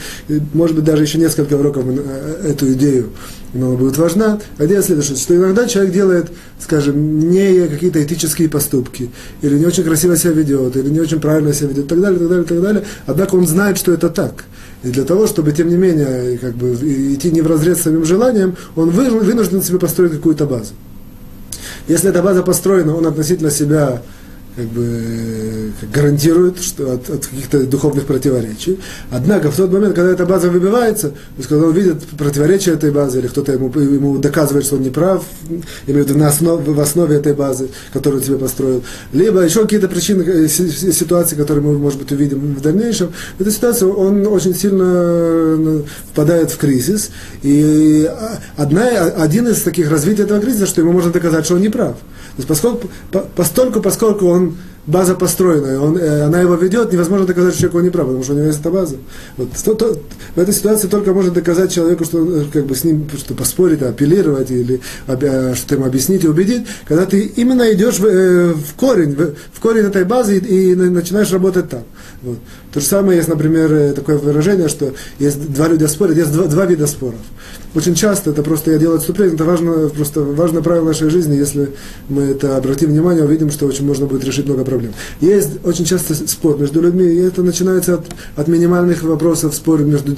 [0.53, 3.09] может быть, даже еще несколько уроков уроков э, эту идею
[3.53, 4.39] много будет важна.
[4.59, 6.27] Идея следующая, что иногда человек делает,
[6.59, 9.09] скажем, не какие-то этические поступки,
[9.41, 12.17] или не очень красиво себя ведет, или не очень правильно себя ведет, и так далее,
[12.17, 12.83] и так далее, и так далее.
[13.05, 14.43] Однако он знает, что это так.
[14.83, 18.03] И для того, чтобы, тем не менее, как бы, идти не в разрез с самим
[18.03, 20.73] желанием, он вынужден себе построить какую-то базу.
[21.87, 24.01] Если эта база построена, он относительно себя
[24.55, 28.79] как бы гарантирует что от, от каких-то духовных противоречий.
[29.11, 32.91] Однако в тот момент, когда эта база выбивается, то есть когда он видит противоречие этой
[32.91, 35.23] базы, или кто-то ему, ему доказывает, что он не прав,
[35.87, 40.23] имеет в, основ, в основе этой базы, которую он себе построил, либо еще какие-то причины,
[40.23, 44.83] э, ситуации, которые мы, может быть, увидим в дальнейшем, в этой ситуации он очень сильно
[44.85, 47.11] э, впадает в кризис.
[47.43, 48.09] И
[48.55, 48.87] одна,
[49.17, 51.95] один из таких развитий этого кризиса, что ему можно доказать, что он не прав.
[52.37, 52.89] Есть поскольку,
[53.35, 54.55] постольку, поскольку он
[54.87, 58.23] база построена, он, э, она его ведет, невозможно доказать, что человек он не прав, потому
[58.23, 58.97] что у него есть эта база.
[59.37, 59.97] Вот, то, то,
[60.35, 63.81] в этой ситуации только можно доказать человеку, что э, как бы с ним что поспорить,
[63.81, 68.75] апеллировать или э, что-то ему объяснить и убедить, когда ты именно идешь в, э, в
[68.75, 71.83] корень, в, в корень этой базы и, и начинаешь работать там.
[72.21, 72.37] Вот.
[72.71, 76.45] То же самое есть, например, э, такое выражение, что есть два люди спорят, есть два,
[76.45, 77.19] два вида споров.
[77.75, 81.71] Очень часто это просто я делаю отступление, это важно, просто важное правило нашей жизни, если
[82.07, 84.93] мы это обратим внимание, увидим, что очень можно будет решить много проблем.
[85.19, 88.05] Есть очень часто спор между людьми, и это начинается от,
[88.37, 90.15] от минимальных вопросов, спор между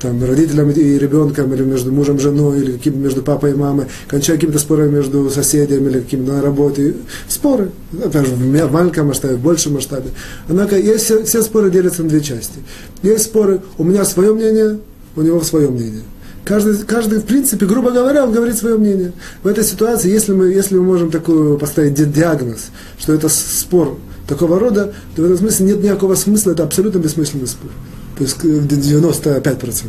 [0.00, 3.86] там, родителем и ребенком, или между мужем и женой, или каким, между папой и мамой,
[4.08, 6.96] кончая какими-то спорами между соседями, или какими-то на работе.
[7.28, 7.70] Споры,
[8.02, 10.10] опять же, в маленьком масштабе, в большем масштабе.
[10.48, 12.58] Однако есть все споры делятся на две части.
[13.04, 14.80] Есть споры, у меня свое мнение,
[15.14, 16.02] у него свое мнение.
[16.46, 19.12] Каждый, каждый, в принципе, грубо говоря, он говорит свое мнение.
[19.42, 24.60] В этой ситуации, если мы, если мы можем такую поставить диагноз, что это спор такого
[24.60, 27.70] рода, то в этом смысле нет никакого смысла, это абсолютно бессмысленный спор
[28.16, 29.88] то есть 95%.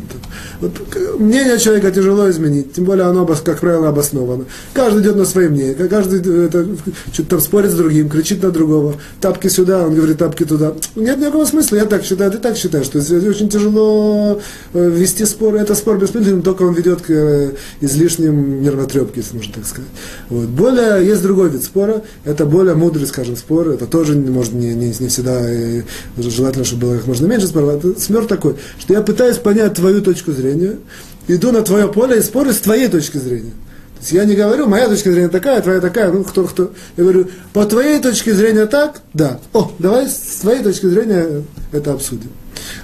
[0.60, 0.72] Вот,
[1.18, 4.44] мнение человека тяжело изменить, тем более оно, как правило, обосновано.
[4.74, 6.66] Каждый идет на свои мнения, каждый это,
[7.12, 10.74] что-то там спорит с другим, кричит на другого, тапки сюда, он говорит тапки туда.
[10.94, 14.40] Нет никакого смысла, я так считаю, ты так считаешь, что очень тяжело
[14.74, 19.54] э, вести спор, это спор бессмысленный, только он ведет к э, излишним нервотрепке, если можно
[19.54, 19.90] так сказать.
[20.28, 20.48] Вот.
[20.48, 24.94] Более, есть другой вид спора, это более мудрый, скажем, спор, это тоже может не, не,
[24.98, 25.82] не всегда э,
[26.18, 27.82] желательно, чтобы было как можно меньше споров,
[28.18, 30.78] партнер такой, что я пытаюсь понять твою точку зрения,
[31.26, 33.52] иду на твое поле и спорю с твоей точки зрения.
[33.96, 36.72] То есть я не говорю, моя точка зрения такая, твоя такая, ну кто, кто.
[36.96, 39.40] Я говорю, по твоей точке зрения так, да.
[39.52, 42.30] О, давай с твоей точки зрения это обсудим.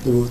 [0.04, 0.30] Вот.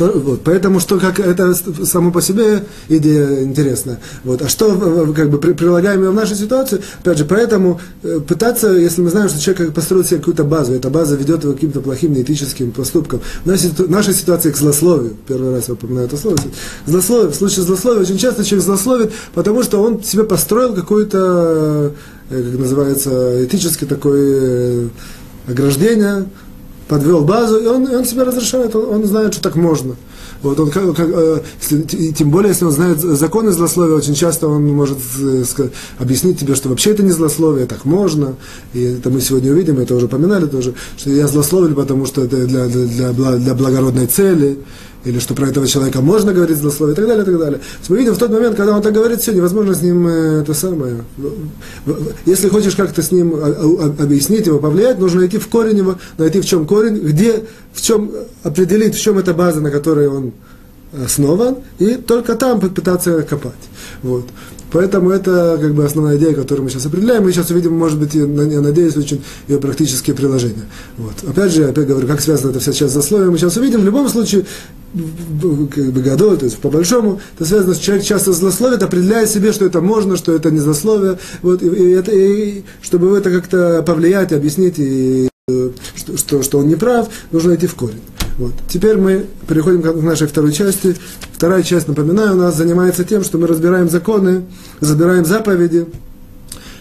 [0.00, 1.52] То, вот, поэтому что как это
[1.84, 4.00] само по себе идея интересная.
[4.24, 6.80] Вот, а что как бы прилагаем ее в нашу ситуацию?
[7.00, 10.88] Опять же, поэтому э, пытаться, если мы знаем, что человек построил себе какую-то базу, эта
[10.88, 13.20] база ведет его к каким-то плохим неэтическим поступкам.
[13.44, 16.38] В нашей, нашей ситуации к злословию, первый раз я упоминаю это слово,
[16.86, 21.92] злословие, в случае злословия очень часто человек злословит, потому что он себе построил какую-то,
[22.30, 24.88] э, как называется, этический такой э,
[25.46, 26.24] ограждение,
[26.90, 29.94] подвел базу, и он, и он себе разрешает, он, он знает, что так можно.
[30.42, 31.40] Вот он, как, как, э,
[32.16, 36.56] тем более, если он знает законы злословия, очень часто он может э, сказать, объяснить тебе,
[36.56, 38.34] что вообще это не злословие, так можно.
[38.74, 42.44] И это мы сегодня увидим, это уже упоминали тоже, что я злословил, потому что это
[42.44, 44.58] для, для, для, для благородной цели
[45.04, 47.58] или что про этого человека можно говорить злословие и так далее, и так далее.
[47.58, 50.06] То есть мы видим в тот момент, когда он так говорит, все, невозможно с ним
[50.06, 51.04] э, это самое.
[52.26, 53.34] Если хочешь как-то с ним
[53.98, 58.10] объяснить его, повлиять, нужно найти в корень его, найти в чем корень, где, в чем,
[58.42, 60.32] определить, в чем эта база, на которой он
[61.04, 63.52] основан, и только там попытаться копать.
[64.02, 64.26] Вот.
[64.72, 67.24] Поэтому это как бы основная идея, которую мы сейчас определяем.
[67.24, 70.66] Мы сейчас увидим, может быть, я надеюсь, очень ее практические приложения.
[70.96, 71.14] Вот.
[71.28, 73.80] Опять же, опять говорю, как связано это вся часть засловия, мы сейчас увидим.
[73.80, 74.46] В любом случае,
[74.92, 79.52] как бы годой, то есть по большому, это связано с человек часто злословит, определяя себе,
[79.52, 83.82] что это можно, что это не злословие, вот, и, и, это, и, чтобы это как-то
[83.86, 85.28] повлиять, объяснить, и,
[85.96, 88.00] что, что, что он не прав, нужно идти в корень.
[88.40, 88.54] Вот.
[88.68, 90.96] Теперь мы переходим к нашей второй части.
[91.34, 94.44] Вторая часть, напоминаю, у нас занимается тем, что мы разбираем законы,
[94.80, 95.84] разбираем заповеди,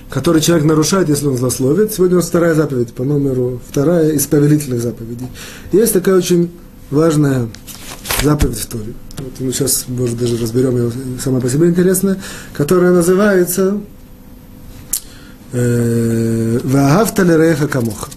[0.09, 1.91] которые человек нарушает, если он злословит.
[1.91, 5.27] Сегодня у нас вторая заповедь, по номеру вторая из повелительных заповедей.
[5.73, 6.49] Есть такая очень
[6.91, 7.49] важная
[8.23, 8.93] заповедь в Торе.
[9.17, 10.91] Вот мы сейчас, может, даже разберем ее
[11.21, 12.21] сама по себе интересная,
[12.53, 13.81] которая называется
[15.51, 18.07] э, «Ваагавта лереха камоха».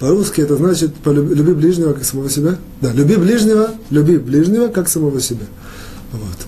[0.00, 2.56] По-русски это значит «люби ближнего, как самого себя».
[2.80, 5.46] Да, «люби ближнего, люби ближнего, как самого себя».
[6.12, 6.46] Вот.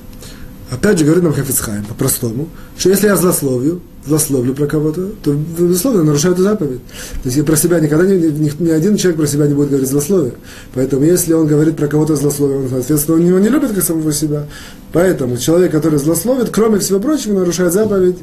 [0.70, 6.02] Опять же, говорит нам Хафицхайм, по-простому, что если я злословлю, злословлю про кого-то, то, безусловно,
[6.02, 6.80] нарушаю эту заповедь.
[7.22, 9.68] То есть я про себя никогда, ни, ни, ни один человек про себя не будет
[9.68, 10.34] говорить злословие.
[10.74, 14.12] Поэтому, если он говорит про кого-то злословие, он, соответственно, он его не любит как самого
[14.12, 14.46] себя.
[14.92, 18.18] Поэтому человек, который злословит, кроме всего прочего, нарушает заповедь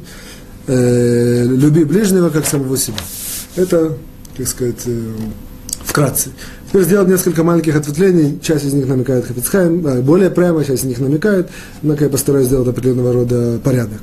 [0.66, 2.98] э, «люби ближнего, как самого себя».
[3.56, 3.96] Это,
[4.36, 5.12] так сказать, э,
[5.84, 6.30] вкратце.
[6.68, 8.38] Теперь сделать несколько маленьких ответвлений.
[8.42, 11.48] Часть из них намекает Хафицхайм, более прямо, часть из них намекает.
[11.82, 14.02] Однако я постараюсь сделать определенного рода порядок.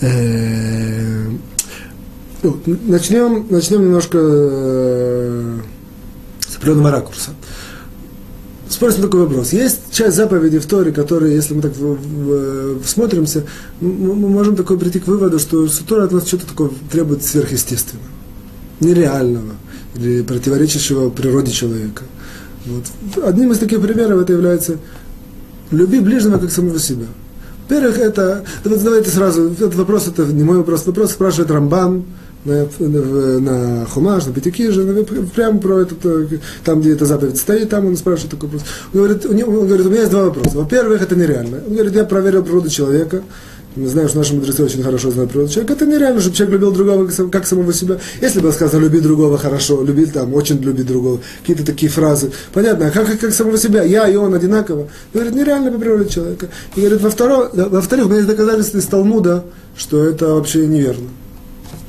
[0.00, 1.28] Э,
[2.42, 5.58] ну, начнем, начнем немножко э,
[6.40, 7.30] с определенного ракурса.
[8.68, 9.52] Спросим такой вопрос.
[9.52, 11.72] Есть часть заповедей в Торе, которые, если мы так
[12.84, 13.44] всмотримся,
[13.80, 18.06] мы можем такой прийти к выводу, что Тора от нас что-то такое требует сверхъестественного,
[18.82, 19.52] нереального
[19.96, 22.02] или противоречащего природе человека.
[22.66, 22.84] Вот.
[23.24, 24.78] Одним из таких примеров это является
[25.70, 27.06] «люби ближнего, как самого себя».
[27.68, 32.04] Во-первых, это, давайте сразу, этот вопрос, это не мой вопрос, вопрос спрашивает Рамбан,
[32.44, 32.66] на,
[33.38, 35.94] на, Хумаш, на Пятикиже, прямо про это,
[36.64, 38.68] там, где эта заповедь стоит, там он спрашивает такой вопрос.
[38.92, 40.56] Он говорит, у него, он говорит, у меня есть два вопроса.
[40.56, 41.58] Во-первых, это нереально.
[41.66, 43.22] Он говорит, я проверил природу человека,
[43.74, 45.72] мы знаем, что наши мудрецы очень хорошо знают природу человека.
[45.72, 47.98] Это нереально, чтобы человек любил другого как самого себя.
[48.20, 52.32] Если бы сказано «люби другого хорошо», «люби там, очень люби другого», какие-то такие фразы.
[52.52, 53.82] Понятно, а как, как самого себя?
[53.82, 54.88] Я и он одинаково.
[55.14, 56.48] Говорит, нереально по природе человека.
[56.76, 59.44] И говорит, во-вторых, во-вторых, у меня есть доказательства из Талмуда,
[59.76, 61.08] что это вообще неверно.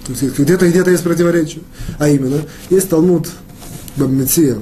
[0.07, 1.63] Где-то где есть противоречие.
[1.99, 3.27] А именно, есть Талмуд
[3.97, 4.57] Бабмеция,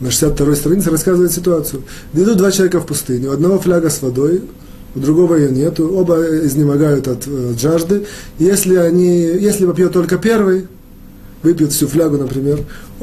[0.00, 1.82] на 62-й странице рассказывает ситуацию.
[2.14, 4.42] Идут два человека в пустыню, у одного фляга с водой,
[4.94, 8.06] у другого ее нету, оба изнемогают от, от жажды.
[8.38, 10.66] Если, они, если попьет только первый,
[11.42, 12.60] выпьет всю флягу, например,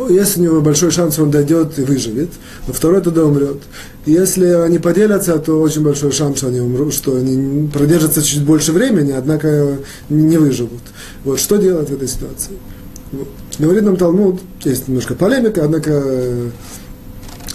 [0.09, 2.29] если у него большой шанс, он дойдет и выживет,
[2.67, 3.57] но второй тогда умрет.
[4.05, 8.73] Если они поделятся, то очень большой шанс, что они умрут, что они продержатся чуть больше
[8.73, 9.77] времени, однако
[10.09, 10.81] не выживут.
[11.23, 12.53] Вот что делать в этой ситуации?
[13.13, 13.27] Вот.
[13.57, 16.03] Говорит нам Талмуд, есть немножко полемика, однако,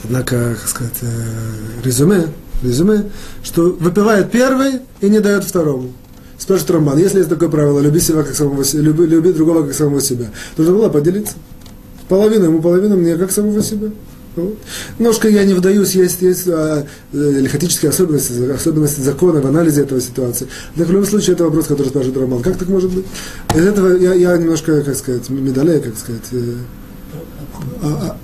[0.04, 2.28] однако, как сказать, э, резюме,
[2.62, 3.10] резюме,
[3.42, 5.92] что выпивает первый и не дает второму.
[6.38, 9.74] Спрашивает Роман, если есть такое правило, люби себя как самого себя, люби, люби другого как
[9.74, 11.34] самого себя, нужно было поделиться.
[12.08, 13.90] Половину ему, половину мне как самого себя.
[14.36, 14.56] Вот.
[14.98, 20.00] Немножко я не вдаюсь, есть, есть а, э, лихотические особенности, особенности закона в анализе этого
[20.00, 20.46] ситуации.
[20.76, 22.42] Но в любом случае это вопрос, который спрашивает Роман.
[22.42, 23.04] Как так может быть?
[23.54, 26.54] Из этого я, я немножко, как сказать, медалей, как сказать, э,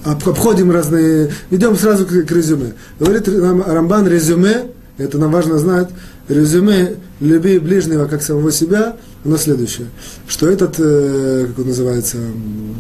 [0.05, 2.75] обходим разные, идем сразу к, к резюме.
[2.99, 4.67] Говорит Рамбан резюме,
[4.99, 5.89] это нам важно знать,
[6.29, 9.89] резюме «люби ближнего, как самого себя», оно следующее,
[10.29, 12.19] что этот, э, как он называется,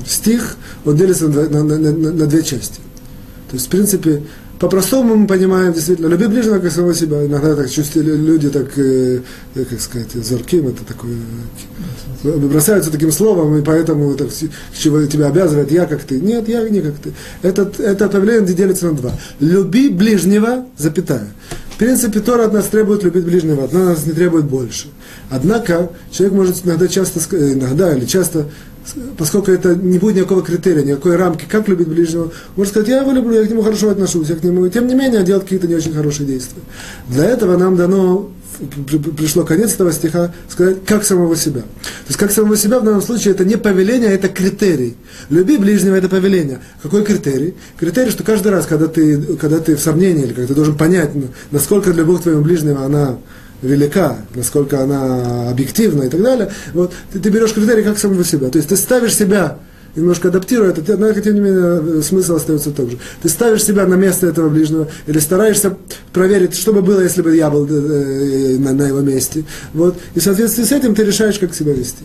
[0.07, 2.81] стих, он делится на, на, на, на две части.
[3.51, 4.23] То есть, в принципе,
[4.59, 7.25] по-простому мы понимаем, действительно, люби ближнего как самого себя.
[7.27, 9.21] Иногда так чувствуют люди, так, э,
[9.55, 11.16] э как сказать, зорким, это такое,
[12.24, 14.28] э, бросаются таким словом, и поэтому так,
[14.76, 16.20] чего тебя обязывает я как ты.
[16.20, 17.12] Нет, я не как ты.
[17.43, 19.12] Этот, это повеление делится на два.
[19.41, 21.28] Люби ближнего, запятая.
[21.70, 24.87] В принципе, Тора от нас требует любить ближнего, от нас не требует больше.
[25.28, 28.47] Однако, человек может иногда часто, иногда или часто
[29.16, 33.12] поскольку это не будет никакого критерия, никакой рамки, как любить ближнего, может сказать, я его
[33.12, 35.74] люблю, я к нему хорошо отношусь, я к нему, тем не менее, делать какие-то не
[35.74, 36.62] очень хорошие действия.
[37.09, 38.30] Для этого нам дано,
[39.18, 41.61] пришло конец этого стиха, сказать, как самого себя.
[41.61, 44.97] То есть, как самого себя в данном случае это не повеление, а это критерий.
[45.28, 46.61] Люби ближнего, это повеление.
[46.82, 47.55] Какой критерий?
[47.78, 51.11] Критерий, что каждый раз, когда ты, когда ты в сомнении, или когда ты должен понять,
[51.51, 53.18] насколько любовь твоего ближнего, она
[53.63, 58.49] велика, насколько она объективна и так далее, вот, ты, ты берешь критерий как самого себя.
[58.49, 59.59] То есть ты ставишь себя,
[59.95, 62.99] немножко адаптируя это, однако, тем не менее, смысл остается тот же.
[63.23, 65.77] Ты ставишь себя на место этого ближнего, или стараешься
[66.13, 69.45] проверить, что бы было, если бы я был э, на, на его месте.
[69.73, 72.05] Вот, и в соответствии с этим ты решаешь, как себя вести.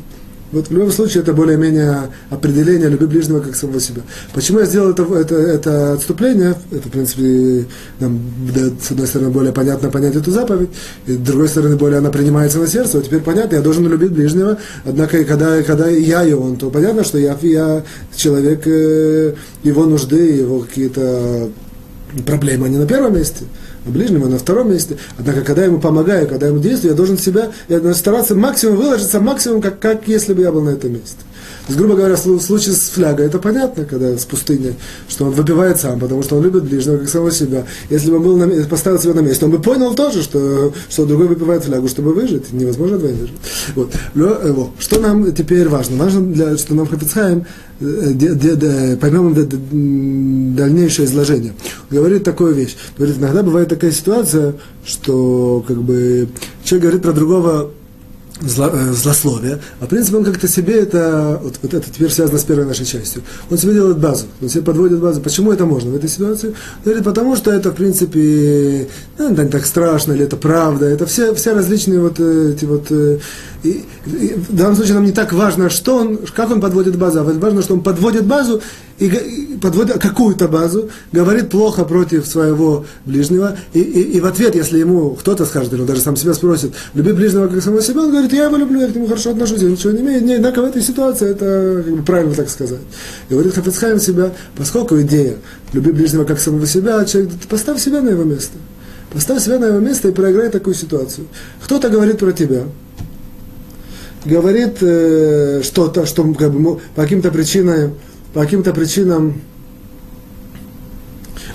[0.51, 4.01] Вот в любом случае это более-менее определение любви ближнего как самого себя.
[4.33, 6.55] Почему я сделал это, это, это отступление?
[6.71, 7.65] Это, в принципе,
[7.99, 8.19] нам,
[8.53, 10.69] да, с одной стороны, более понятно понять эту заповедь,
[11.07, 12.97] и с другой стороны, более она принимается на сердце.
[12.97, 17.03] Вот теперь понятно, я должен любить ближнего, однако, когда, когда я и он, то понятно,
[17.03, 17.83] что я, я
[18.15, 19.33] человек, э,
[19.63, 21.49] его нужды, его какие-то
[22.25, 23.45] проблемы, они на первом месте
[23.85, 24.97] ближнему на втором месте.
[25.17, 28.35] Однако, когда я ему помогаю, когда я ему действую, я должен себя, я должен стараться
[28.35, 31.17] максимум выложиться, максимум, как, как если бы я был на этом месте.
[31.67, 34.75] Есть, грубо говоря, в случае с флягой, это понятно, когда с пустыней,
[35.07, 37.65] что он выпивает сам, потому что он любит ближнего, как самого себя.
[37.89, 41.05] Если бы он был на, поставил себя на месте, он бы понял тоже, что, что
[41.05, 42.51] другой выпивает флягу, чтобы выжить.
[42.51, 43.35] Невозможно двоим выжить.
[43.75, 43.93] Вот.
[44.79, 45.97] Что нам теперь важно?
[45.97, 47.45] Важно, для, что нам Хафицхайм
[47.79, 51.53] э, поймем дальнейшее изложение.
[51.89, 52.75] Говорит такую вещь.
[52.97, 54.55] Говорит, иногда бывает такая ситуация,
[54.85, 56.27] что как бы
[56.63, 57.71] человек говорит про другого
[58.41, 62.39] зло, э, злословие, а в принципе он как-то себе это, вот, вот это теперь связано
[62.39, 65.21] с первой нашей частью, он себе делает базу, он себе подводит базу.
[65.21, 66.53] Почему это можно в этой ситуации?
[66.83, 68.87] Говорит, потому что это, в принципе,
[69.17, 72.65] ну, это не так страшно, или это правда, это все, все различные вот э, эти
[72.65, 72.91] вот...
[73.63, 77.19] И, и, в данном случае нам не так важно, что он, как он подводит базу,
[77.19, 78.61] а важно, что он подводит базу,
[78.97, 84.55] и, и подводит какую-то базу, говорит плохо против своего ближнего, и, и, и в ответ,
[84.55, 88.01] если ему кто-то скажет, или он даже сам себя спросит, люби ближнего как самого себя,
[88.01, 90.35] он говорит, я его люблю, я к нему хорошо отношусь, я ничего не имею, не,
[90.35, 92.79] однако в этой ситуации это как бы, правильно так сказать.
[93.29, 95.37] Говорит Хафицхайм себя, поскольку идея
[95.73, 98.53] люби ближнего как самого себя, человек, поставь себя на его место.
[99.11, 101.27] Поставь себя на его место и проиграй такую ситуацию.
[101.63, 102.63] Кто-то говорит про тебя,
[104.25, 107.93] говорит э, что-то, что как бы, по каким-то причинам
[108.33, 109.41] по каким-то причинам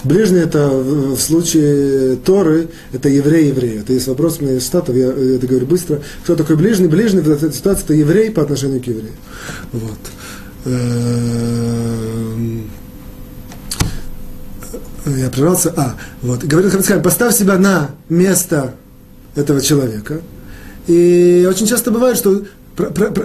[0.06, 3.80] Ближний это в случае Торы, это еврей-еврей.
[3.80, 6.00] Это есть вопрос, есть статов, я это говорю быстро.
[6.22, 6.86] Кто такой ближний?
[6.86, 9.14] Ближний в этой ситуации это еврей по отношению к еврею.
[9.72, 9.98] Вот.
[10.64, 11.10] Эм,
[15.06, 15.74] я прервался.
[15.76, 16.44] А, вот.
[16.44, 18.74] Говорит Хамицхайм, поставь себя на место
[19.34, 20.20] этого человека.
[20.86, 22.42] И очень часто бывает, что
[22.76, 23.24] про, про, про,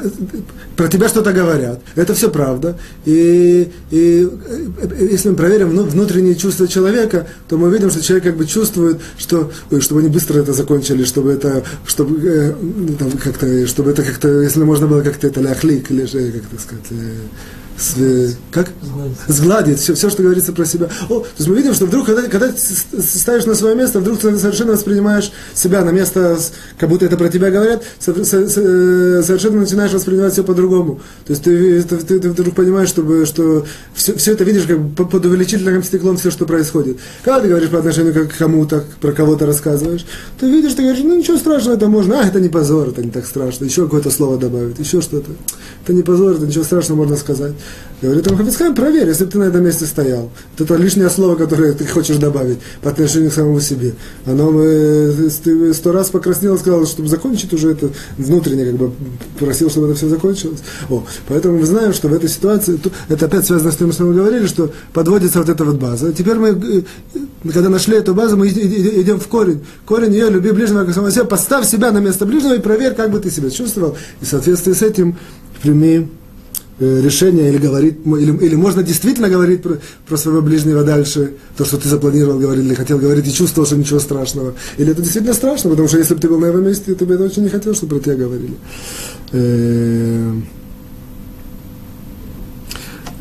[0.78, 1.82] про тебя что-то говорят.
[1.96, 2.78] Это все правда.
[3.06, 4.30] И, и
[5.00, 9.00] если мы проверим ну, внутренние чувства человека, то мы увидим, что человек как бы чувствует,
[9.18, 9.52] что,
[9.82, 12.54] чтобы они быстро это закончили, чтобы это, чтобы, э,
[12.98, 16.62] там, как-то, чтобы это как-то, если можно было как-то это ляхлик, или же, как это
[16.62, 17.16] сказать, э,
[17.82, 18.70] с, как?
[18.82, 19.18] Сгладить.
[19.28, 20.90] Сгладить все, все, что говорится про себя.
[21.10, 22.58] О, то есть мы видим, что вдруг, когда, когда ты
[23.02, 26.38] ставишь на свое место, вдруг ты совершенно воспринимаешь себя на место,
[26.78, 31.02] как будто это про тебя говорят, совершенно начинаешь воспринимать все по-другому.
[31.26, 35.10] То есть ты, ты, ты, ты вдруг понимаешь, чтобы, что все, все это видишь как
[35.10, 37.00] под увеличительным стеклом все, что происходит.
[37.24, 40.06] Когда ты говоришь по отношению к кому-то, про кого-то рассказываешь,
[40.40, 43.12] ты видишь, ты говоришь, ну ничего страшного, это можно, а это не позор, это не
[43.12, 45.32] так страшно, еще какое-то слово добавить, еще что-то.
[45.84, 47.54] Это не позор, это ничего страшного можно сказать.
[48.02, 50.32] Говорит Хафицхайм, проверь, если бы ты на этом месте стоял.
[50.58, 53.94] Вот это лишнее слово, которое ты хочешь добавить по отношению к самому себе.
[54.26, 55.30] Оно э,
[55.74, 58.92] сто раз покраснел и сказал, чтобы закончить уже это внутренне, как бы
[59.38, 60.62] просил, чтобы это все закончилось.
[60.90, 64.16] О, поэтому мы знаем, что в этой ситуации, это опять связано с тем, что мы
[64.16, 66.12] говорили, что подводится вот эта вот база.
[66.12, 69.64] Теперь мы, э, когда нашли эту базу, мы идем в корень.
[69.86, 73.12] Корень ее, люби ближнего как самого себя, поставь себя на место ближнего и проверь, как
[73.12, 73.96] бы ты себя чувствовал.
[74.22, 75.20] И в соответствии с этим
[75.62, 76.10] прими
[76.82, 79.78] решение или говорить, или, или можно действительно говорить про,
[80.08, 83.78] про своего ближнего дальше, то, что ты запланировал говорить, или хотел говорить и чувствовал, что
[83.78, 84.56] ничего страшного.
[84.78, 87.14] Или это действительно страшно, потому что если бы ты был на его месте, ты бы
[87.14, 88.56] это очень не хотел, чтобы про тебя говорили.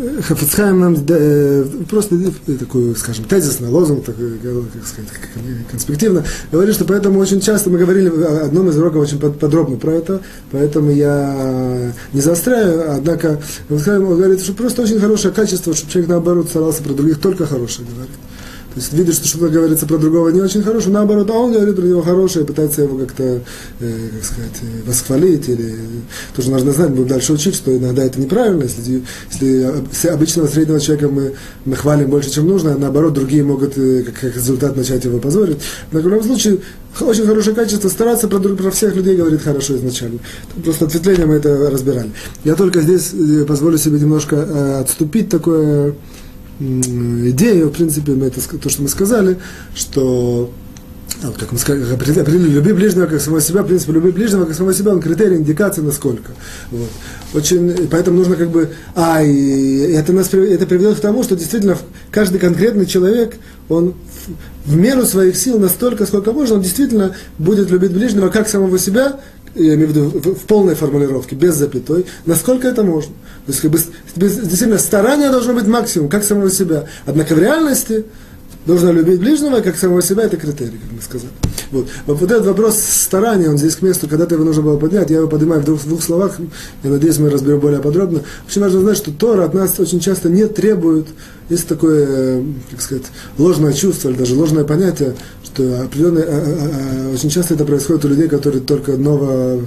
[0.00, 2.16] Э, Хафицхайм нам э, просто
[2.58, 5.10] такой, скажем, тезисный лозунг, такой, как сказать,
[5.70, 9.92] конспективно, говорит, что поэтому очень часто мы говорили в одном из уроков очень подробно про
[9.92, 10.22] это,
[10.52, 16.48] поэтому я не заостряю, однако Хафицхайм говорит, что просто очень хорошее качество, чтобы человек наоборот
[16.48, 18.16] старался про других только хорошее говорить.
[18.74, 21.74] То есть видит, что что-то говорится про другого не очень хорошее, наоборот, а он говорит
[21.74, 23.42] про него хорошее, пытается его как-то,
[23.80, 25.74] э, как сказать, э, восхвалить, или
[26.36, 29.02] тоже нужно знать, будем дальше учить, что иногда это неправильно, если,
[29.32, 34.04] если обычного среднего человека мы, мы хвалим больше, чем нужно, а наоборот, другие могут э,
[34.04, 35.58] как, как результат начать его позорить.
[35.90, 36.60] Но в любом случае,
[37.00, 40.20] очень хорошее качество, стараться про, про всех людей говорить хорошо изначально.
[40.62, 42.10] Просто ответвление мы это разбирали.
[42.44, 45.94] Я только здесь э, позволю себе немножко э, отступить такое
[46.60, 49.38] идею, в принципе, мы это, то, что мы сказали,
[49.74, 50.52] что
[51.22, 54.54] вот, как мы сказали, определили, люби ближнего как самого себя, в принципе, люби ближнего как
[54.54, 56.32] самого себя, он критерий, индикация, насколько.
[56.70, 56.88] Вот.
[57.34, 61.76] Очень, поэтому нужно как бы, а, и это, нас, это приведет к тому, что действительно
[62.10, 63.36] каждый конкретный человек,
[63.68, 63.94] он
[64.64, 69.20] в меру своих сил настолько, сколько можно, он действительно будет любить ближнего как самого себя,
[69.54, 73.12] я имею в виду в, полной формулировке, без запятой, насколько это можно.
[73.46, 73.78] То есть, как бы,
[74.16, 76.86] действительно, старание должно быть максимум, как самого себя.
[77.06, 78.04] Однако в реальности
[78.66, 81.32] должна любить ближнего, как самого себя, это критерий, как мы сказали.
[81.70, 81.86] Вот.
[82.06, 85.28] вот этот вопрос старания, он здесь к месту, когда-то его нужно было поднять, я его
[85.28, 86.38] поднимаю в двух, в двух словах,
[86.82, 88.22] я надеюсь, мы разберем более подробно.
[88.46, 91.06] Очень важно знать, что Тора от нас очень часто не требует,
[91.48, 93.04] есть такое, э, как сказать,
[93.38, 95.14] ложное чувство, или даже ложное понятие,
[95.52, 99.62] что определенное, а, а, а, очень часто это происходит у людей, которые только ново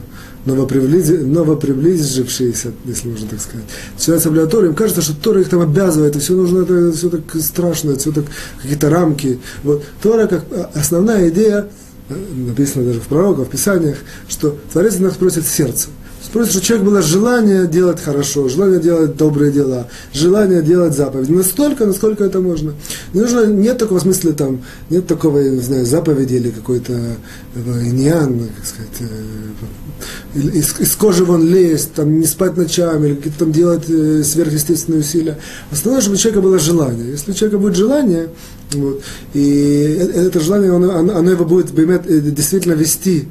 [0.45, 3.65] новоприближившиеся, если можно так сказать,
[3.95, 7.09] начинают соблюдать Тору, им кажется, что Тора их там обязывает, и все нужно, это все
[7.09, 8.25] так страшно, все так
[8.61, 9.39] какие-то рамки.
[9.63, 9.85] Вот.
[10.01, 10.43] Тора как
[10.75, 11.69] основная идея,
[12.09, 15.87] э, написано даже в пророках, в Писаниях, что Творец нас просит сердце.
[16.33, 21.31] Просит, чтобы у человека было желание делать хорошо, желание делать добрые дела, желание делать заповеди.
[21.31, 22.73] Настолько, насколько это можно.
[23.13, 27.81] Не нужно, нет такого смысла там, нет такого, я не знаю, заповеди или какой-то э,
[27.83, 29.11] иньян, как сказать,
[30.33, 34.23] э, из, из кожи вон лезть, там, не спать ночами, или какие-то там делать э,
[34.23, 35.37] сверхъестественные усилия.
[35.69, 37.11] Основное, чтобы у человека было желание.
[37.11, 38.29] Если у человека будет желание,
[38.71, 39.03] вот,
[39.35, 43.27] и это желание, оно, оно его будет действительно вести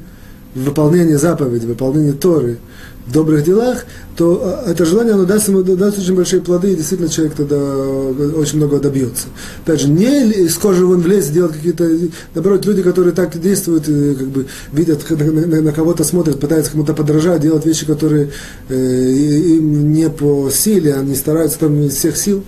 [0.55, 2.59] выполнение заповеди, в выполнение Торы,
[3.05, 3.85] в добрых делах,
[4.15, 7.57] то а, это желание, оно даст ему даст очень большие плоды, и действительно человек тогда
[7.57, 9.27] э, очень много добьется.
[9.65, 11.89] Опять же, не из кожи вон влезть, делать какие-то,
[12.33, 17.41] наоборот, люди, которые так действуют, и, как бы видят, на кого-то смотрят, пытаются кому-то подражать,
[17.41, 18.29] делать вещи, которые
[18.69, 22.43] э, им не по силе, они стараются там из всех сил.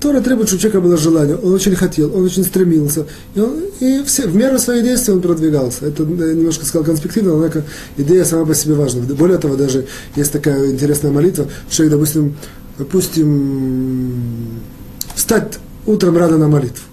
[0.00, 1.36] Тора требует, чтобы у человека было желание.
[1.36, 3.06] Он очень хотел, он очень стремился.
[3.34, 5.86] И, он, и все, в меру своих действий он продвигался.
[5.86, 7.64] Это я немножко сказал конспективно, однако
[7.98, 9.02] идея сама по себе важна.
[9.02, 9.86] Более того, даже
[10.16, 11.46] есть такая интересная молитва.
[11.68, 12.34] Человек, допустим,
[12.78, 14.14] допустим,
[15.14, 16.84] встать утром рано на молитву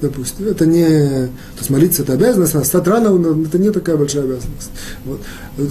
[0.00, 0.46] допустим.
[0.46, 0.86] Это не...
[0.86, 4.70] То есть молиться это обязанность, а встать рано это не такая большая обязанность.
[5.04, 5.20] Вот.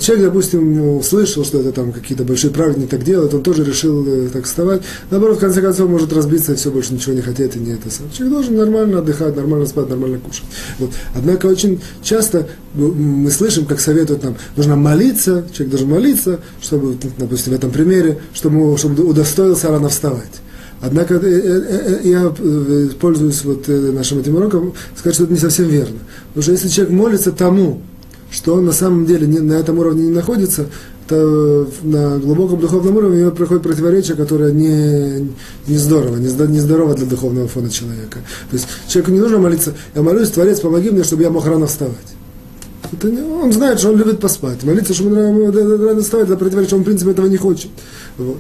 [0.02, 4.30] Человек, допустим, услышал, что это там какие-то большие праведники так делают, он тоже решил э,
[4.32, 4.82] так вставать.
[5.12, 7.90] Наоборот, в конце концов, может разбиться и все, больше ничего не хотеть и не это
[7.90, 8.10] сам.
[8.12, 10.46] Человек должен нормально отдыхать, нормально спать, нормально кушать.
[10.80, 10.92] Вот.
[11.16, 17.54] Однако очень часто мы слышим, как советуют нам, нужно молиться, человек должен молиться, чтобы, допустим,
[17.54, 20.43] в этом примере, чтобы, чтобы удостоился рано вставать.
[20.86, 22.34] Однако э, э, э, я
[23.00, 26.00] пользуюсь вот нашим этим уроком, сказать, что это не совсем верно.
[26.28, 27.82] Потому что если человек молится тому,
[28.30, 30.66] что он на самом деле не, на этом уровне не находится,
[31.08, 35.30] то на глубоком духовном уровне у него проходит противоречие, которое не,
[35.68, 38.20] не здорово, не, не здорово для духовного фона человека.
[38.50, 41.68] То есть человеку не нужно молиться, я молюсь, Творец, помоги мне, чтобы я мог рано
[41.68, 41.96] вставать.
[42.92, 44.62] Это не, он знает, что он любит поспать.
[44.64, 47.72] Молиться, чтобы он рано вставать, это противоречие, он в принципе этого не хочет.
[48.18, 48.40] Вот.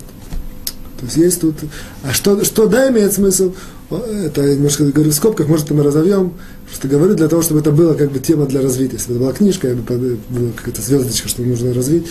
[1.03, 1.55] То есть есть тут...
[2.03, 3.51] А что, что да, имеет смысл?
[3.91, 6.33] Это я немножко говорю в скобках, может, мы разовьем.
[6.65, 8.95] Просто говорю для того, чтобы это была как бы тема для развития.
[8.95, 12.07] Если бы это была книжка, я бы была какая-то звездочка, что нужно развить.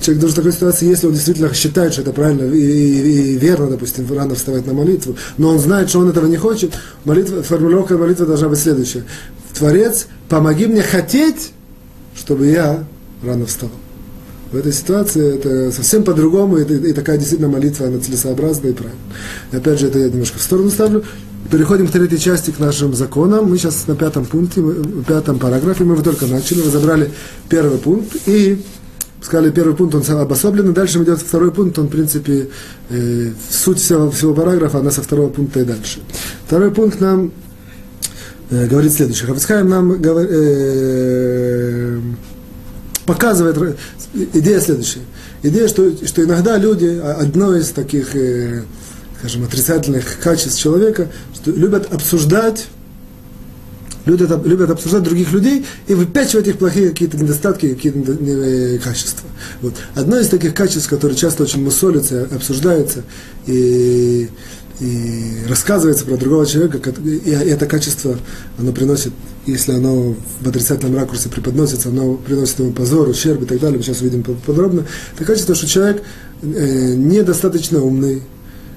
[0.00, 3.36] Человек должен в такой ситуации, если он действительно считает, что это правильно и, и, и
[3.38, 6.72] верно, допустим, рано вставать на молитву, но он знает, что он этого не хочет,
[7.04, 9.02] молитва, формулировка молитвы должна быть следующая.
[9.52, 11.50] Творец, помоги мне хотеть,
[12.14, 12.84] чтобы я
[13.24, 13.74] рано вставал
[14.50, 19.00] в этой ситуации это совсем по-другому, и, и такая действительно молитва, она целесообразная и правильная.
[19.52, 21.04] И опять же, это я немножко в сторону ставлю.
[21.50, 23.48] Переходим к третьей части, к нашим законам.
[23.48, 27.10] Мы сейчас на пятом пункте, в пятом параграфе, мы только начали, разобрали
[27.48, 28.62] первый пункт, и
[29.20, 32.48] сказали, первый пункт, он обособлен, и дальше идет второй пункт, он, в принципе,
[32.90, 36.00] э, суть всего, всего параграфа, она со второго пункта и дальше.
[36.46, 37.32] Второй пункт нам
[38.50, 39.26] э, говорит следующее.
[39.26, 42.00] Хавицхайм нам говорит, э,
[43.08, 43.78] показывает,
[44.34, 45.00] идея следующая.
[45.42, 48.64] Идея, что, что иногда люди, одно из таких, э,
[49.18, 52.66] скажем, отрицательных качеств человека, что любят обсуждать
[54.04, 59.28] любят, любят обсуждать других людей и выпячивать их плохие какие-то недостатки, какие-то э, качества.
[59.62, 59.74] Вот.
[59.94, 63.04] Одно из таких качеств, которые часто очень мусолятся, обсуждаются
[63.46, 64.28] и,
[64.80, 68.16] и рассказывается про другого человека, и это качество,
[68.58, 69.12] оно приносит,
[69.46, 73.82] если оно в отрицательном ракурсе преподносится, оно приносит ему позор, ущерб и так далее, мы
[73.82, 76.02] сейчас увидим подробно, это качество, что человек
[76.42, 78.22] э, недостаточно умный,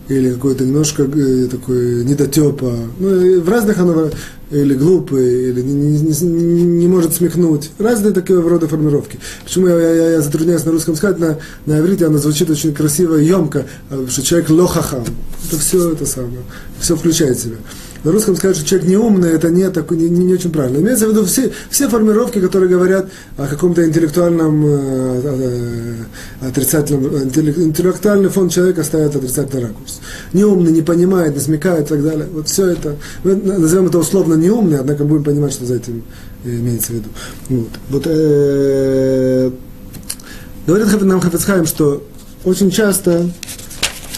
[0.08, 2.74] или какой-то немножко э, такой недотепа.
[3.00, 4.10] Ну, в разных оно
[4.52, 7.72] или глупый, или не, не, не, не может смехнуть.
[7.80, 9.20] Разные такие рода формировки.
[9.44, 13.16] Почему я, я, я затрудняюсь на русском сказать, на, на иврите оно звучит очень красиво
[13.16, 15.06] и емко, а, что человек лохахам.
[15.48, 16.44] Это все это самое,
[16.80, 17.56] все включает в себя
[18.04, 20.80] на русском сказать, что человек не умный, это не, так, не, не, очень правильно.
[20.80, 25.22] Имеется в виду все, все формировки, которые говорят о каком-то интеллектуальном, э,
[26.42, 30.02] э, отрицательном, интеллектуальный фон человека ставит отрицательный ракурс.
[30.34, 32.28] Неумный, не понимает, не смекает и так далее.
[32.32, 36.04] Вот все это, мы назовем это условно неумный, однако будем понимать, что за этим
[36.44, 37.10] имеется в виду.
[37.50, 37.70] Вот.
[37.90, 39.52] Вот, э,
[40.66, 42.04] говорит нам Хафицхайм, что
[42.44, 43.30] очень часто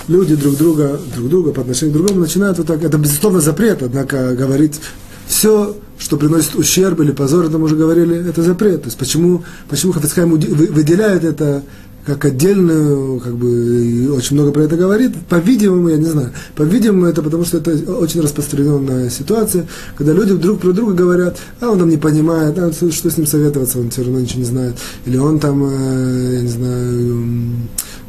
[0.07, 3.81] люди друг друга, друг друга по отношению к другому начинают вот так, это безусловно запрет,
[3.81, 4.79] однако говорить
[5.27, 8.81] все, что приносит ущерб или позор, это мы уже говорили, это запрет.
[8.81, 11.63] То есть почему, почему Хафицхайм выделяет это
[12.05, 15.15] как отдельную, как бы, очень много про это говорит.
[15.29, 20.59] По-видимому, я не знаю, по-видимому, это потому что это очень распространенная ситуация, когда люди друг
[20.59, 24.03] про друга говорят, а он там не понимает, а что с ним советоваться, он все
[24.03, 24.75] равно ничего не знает.
[25.05, 27.25] Или он там, э, я не знаю,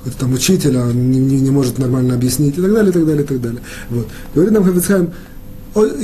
[0.05, 3.07] какой-то там учитель, он не, не, не может нормально объяснить, и так далее, и так
[3.07, 3.61] далее, и так далее.
[3.89, 4.07] Вот.
[4.35, 5.11] Говорит нам Хафицхайм,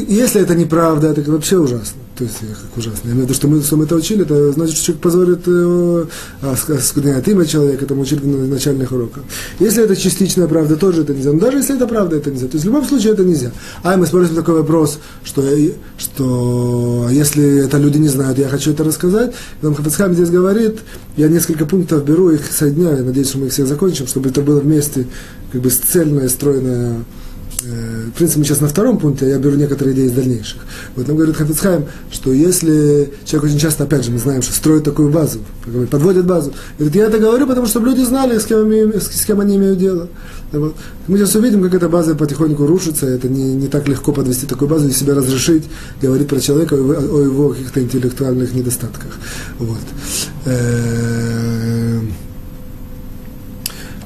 [0.08, 2.00] если это неправда, это вообще ужасно.
[2.20, 3.08] То есть, как ужасно.
[3.08, 5.40] Я имею в виду, что мы, что мы это учили, это значит, что человек позорит,
[5.46, 6.04] э,
[6.42, 9.22] оскверняет имя человека, это мы учили на начальных уроках.
[9.58, 11.32] Если это частичная правда, тоже это нельзя.
[11.32, 12.46] Но даже если это правда, это нельзя.
[12.46, 13.52] То есть, в любом случае это нельзя.
[13.82, 15.42] А мы спросим такой вопрос, что,
[15.96, 19.32] что если это люди не знают, я хочу это рассказать.
[19.62, 20.80] Нам Хафицхам здесь говорит,
[21.16, 24.60] я несколько пунктов беру, их соединяю, надеюсь, что мы их всех закончим, чтобы это было
[24.60, 25.06] вместе,
[25.52, 27.19] как бы цельное, стройное Э,
[27.62, 30.60] в принципе, мы сейчас на втором пункте, а я беру некоторые идеи из дальнейших.
[30.96, 34.84] Вот нам говорит Хафицхайм, что если человек очень часто, опять же, мы знаем, что строит
[34.84, 35.40] такую базу,
[35.90, 39.56] подводит базу, говорит, я это говорю, потому что люди знали, с кем, с кем они
[39.56, 40.08] имеют дело.
[40.52, 40.74] Вот.
[41.06, 44.68] Мы сейчас увидим, как эта база потихоньку рушится, это не, не так легко подвести такую
[44.68, 45.64] базу и себя разрешить,
[46.02, 49.12] говорить про человека о, о его каких-то интеллектуальных недостатках.
[49.58, 49.78] Вот.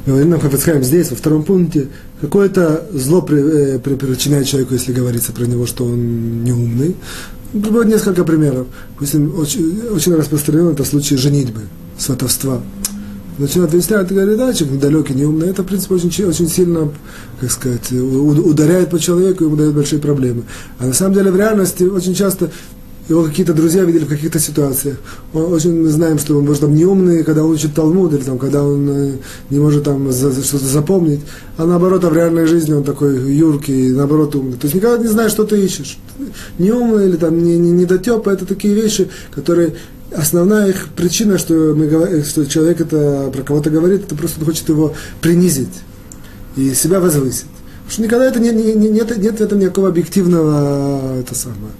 [0.07, 1.89] Говорит нам Хафицхайм здесь, во втором пункте,
[2.21, 6.95] какое-то зло э, при, причиняет человеку, если говорится про него, что он неумный.
[7.53, 8.67] Приводит несколько примеров.
[8.95, 11.63] Допустим, очень, очень распространен это случай женитьбы,
[11.97, 12.61] сватовства.
[13.39, 15.49] Начинают выяснять, говорят, да, человек недалекий, неумный.
[15.49, 16.93] Это, в принципе, очень, очень сильно,
[17.41, 20.43] как сказать, ударяет по человеку, ему дает большие проблемы.
[20.79, 22.51] А на самом деле, в реальности, очень часто
[23.09, 24.97] его какие-то друзья видели в каких-то ситуациях.
[25.35, 28.39] Он, очень мы знаем, что он может там неумный, когда он учит Талмуд, или там,
[28.39, 29.13] когда он э,
[29.51, 31.21] не может там за, за что-то запомнить,
[31.59, 34.57] а наоборот, а в реальной жизни он такой юркий, наоборот умный.
[34.57, 35.99] То есть никогда не знаешь, что ты ищешь.
[36.59, 39.75] Неумный или там не, не, недотепа, это такие вещи, которые
[40.17, 44.95] основная их причина, что, мы, что человек это про кого-то говорит, это просто хочет его
[45.21, 45.83] принизить
[46.57, 47.47] и себя возвысить.
[47.85, 51.73] Потому что никогда это не, не, не, нет, нет в этом никакого объективного это самое.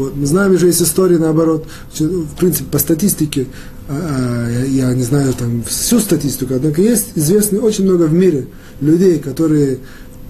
[0.00, 0.16] Вот.
[0.16, 1.66] Мы знаем, уже есть истории, наоборот,
[1.98, 3.46] в принципе, по статистике,
[3.86, 8.46] а, а, я, не знаю там всю статистику, однако есть известны очень много в мире
[8.80, 9.78] людей, которые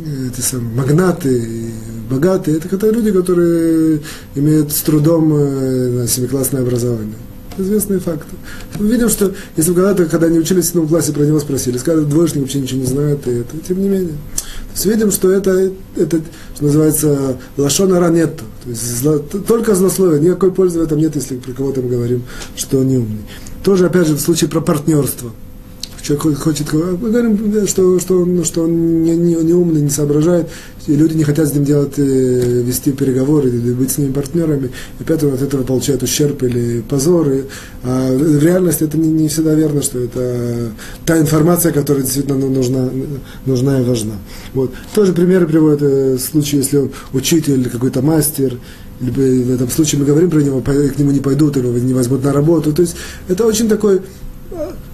[0.00, 1.70] э, это самые, магнаты,
[2.10, 4.00] богатые, это которые люди, которые
[4.34, 7.14] имеют с трудом э, семиклассное образование.
[7.58, 8.36] Известные факты.
[8.78, 12.04] Мы видим, что если когда-то, когда они учились в седьмом классе, про него спросили, сказали,
[12.04, 14.14] двоечник вообще ничего не знает, и это, тем не менее.
[14.34, 16.20] То есть видим, что это, это
[16.54, 18.44] что называется, лашона ранетто.
[18.64, 22.22] То есть зло, только злословие, никакой пользы в этом нет, если про кого-то мы говорим,
[22.56, 23.22] что он не умный.
[23.64, 25.32] Тоже, опять же, в случае про партнерство
[26.02, 30.48] человек хочет, мы говорим, что, что он, что он не, не, не умный, не соображает,
[30.86, 35.12] и люди не хотят с ним делать, э, вести переговоры быть с ними партнерами, и
[35.12, 37.28] он от этого получает ущерб или позор.
[37.30, 37.42] И,
[37.84, 40.72] а в реальности это не, не всегда верно, что это
[41.04, 42.88] та информация, которая действительно нужна,
[43.46, 44.14] нужна и важна.
[44.54, 44.72] Вот.
[44.94, 48.58] Тоже примеры приводят э, случаи, если учитель какой-то мастер,
[49.00, 52.22] либо в этом случае мы говорим про него, к нему не пойдут, или не возьмут
[52.24, 52.72] на работу.
[52.72, 52.96] То есть
[53.28, 54.00] это очень такой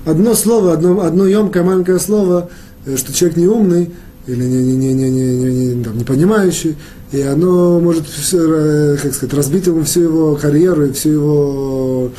[0.07, 2.49] одно слово, одно, одно емкое маленькое слово,
[2.87, 3.91] э, что человек не умный
[4.27, 6.77] или не, не, не, не, не, не, не, там, не понимающий,
[7.13, 12.11] и оно может, э, как сказать, разбить ему всю его карьеру и всю его,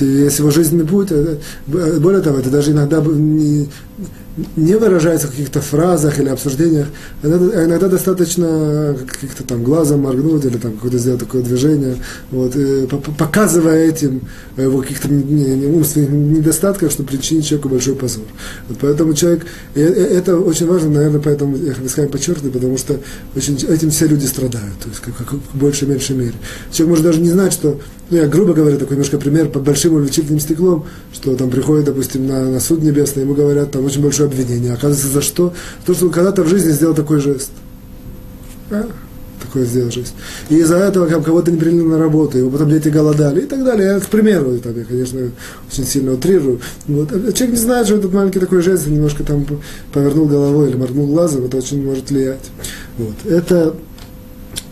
[0.00, 1.08] весь его жизненный путь.
[1.66, 3.68] Более того, это даже иногда не,
[4.56, 6.86] не выражается в каких-то фразах или обсуждениях,
[7.22, 11.96] иногда, а иногда достаточно каких-то там глазом моргнуть или там какое-то сделать такое движение,
[12.30, 12.56] вот,
[13.18, 14.22] показывая этим
[14.56, 18.24] его каких-то умственных недостатках, чтобы причинить человеку большой позор.
[18.68, 22.98] Вот поэтому человек, это очень важно, наверное, поэтому я хочу подчеркнуть, потому что
[23.36, 26.34] очень, этим все люди страдают, то есть как, как в большей меньшей мере.
[26.70, 27.80] Человек может даже не знать, что,
[28.10, 32.26] ну я грубо говоря, такой немножко пример под большим увеличительным стеклом, что там приходит, допустим,
[32.26, 34.72] на, на суд небесный, ему говорят, там очень большое обвинение.
[34.72, 35.54] Оказывается, за что?
[35.86, 37.50] То, что он когда-то в жизни сделал такой жест.
[38.70, 38.88] А?
[39.42, 40.14] Такое сделал жест.
[40.48, 43.64] И из-за этого там, кого-то не приняли на работу, его потом дети голодали и так
[43.64, 43.94] далее.
[43.94, 45.20] Я, к примеру, там, я, конечно,
[45.70, 46.60] очень сильно утрирую.
[46.86, 47.12] Вот.
[47.12, 49.46] А человек не знает, что этот маленький такой жест, немножко там
[49.92, 52.50] повернул головой или моргнул глазом, это очень может влиять.
[52.98, 53.14] Вот.
[53.30, 53.74] Это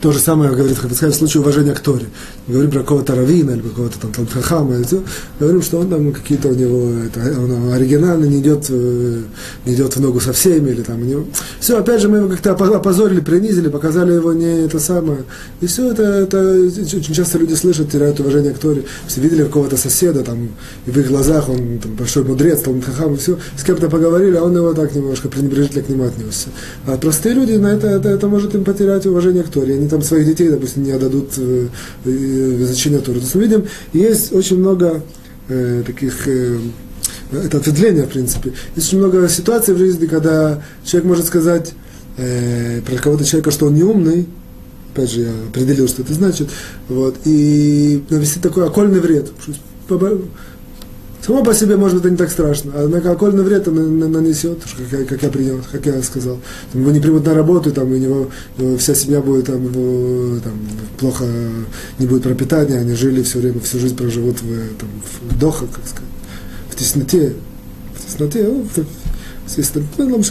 [0.00, 2.06] то же самое говорит Хафицхай в случае уважения к Торе.
[2.50, 5.02] Говорим про какого-то равина или какого-то там Талхахама, и все.
[5.38, 9.22] говорим, что он там какие-то у него, это, он оригинально не идет, э,
[9.66, 11.24] не идет в ногу со всеми, или там него...
[11.60, 15.24] Все, опять же, мы его как-то опозорили, принизили, показали его не это самое.
[15.60, 18.84] И все это, это очень часто люди слышат, теряют уважение к Торе.
[19.06, 20.48] Все видели какого-то соседа, там,
[20.86, 23.38] и в их глазах он там, большой мудрец, Талхахам, и все.
[23.56, 26.48] С кем-то поговорили, а он его так немножко пренебрежительно к нему отнесся.
[26.86, 29.74] А простые люди, на это, это, это может им потерять уважение к Торе.
[29.74, 31.28] Они там своих детей, допустим, не отдадут
[32.40, 33.18] э, изучение Торы.
[33.18, 35.02] То есть мы видим, есть очень много
[35.48, 36.58] э, таких э,
[37.32, 38.52] это ответвление, в принципе.
[38.74, 41.72] Есть очень много ситуаций в жизни, когда человек может сказать
[42.16, 44.26] э, про кого-то человека, что он не умный,
[44.92, 46.48] опять же, я определил, что это значит,
[46.88, 49.32] вот, и навести такой окольный вред.
[51.22, 54.58] Само по себе, может быть, это не так страшно, а на окольный вред это нанесет,
[54.64, 56.38] как я, как я принял, как я сказал.
[56.72, 60.40] Там, его не примут на работу, там, у него, его вся семья будет там, его,
[60.40, 60.54] там,
[60.98, 61.26] плохо,
[61.98, 64.88] не будет пропитания, они жили все время, всю жизнь проживут в, там,
[65.28, 66.08] в дохах, как сказать,
[66.70, 67.34] в тесноте,
[67.94, 68.66] в тесноте, ну,
[69.98, 70.22] ну,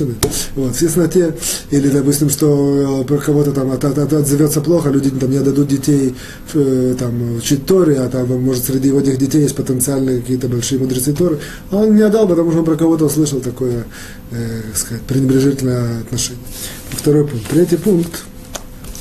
[0.56, 1.36] вот, в тесноте,
[1.72, 5.38] или, допустим, что э, про кого-то там от, от, от, отзовется плохо, люди там не
[5.38, 6.16] отдадут детей
[6.54, 10.80] э, там, учить Торе, а там, может, среди его этих детей есть потенциальные какие-то большие
[10.80, 11.40] мудрецы Торы,
[11.72, 13.86] а он не отдал, потому что он про кого-то услышал такое,
[14.32, 16.44] э, сказать, пренебрежительное отношение.
[16.92, 17.48] Второй пункт.
[17.50, 18.24] Третий пункт.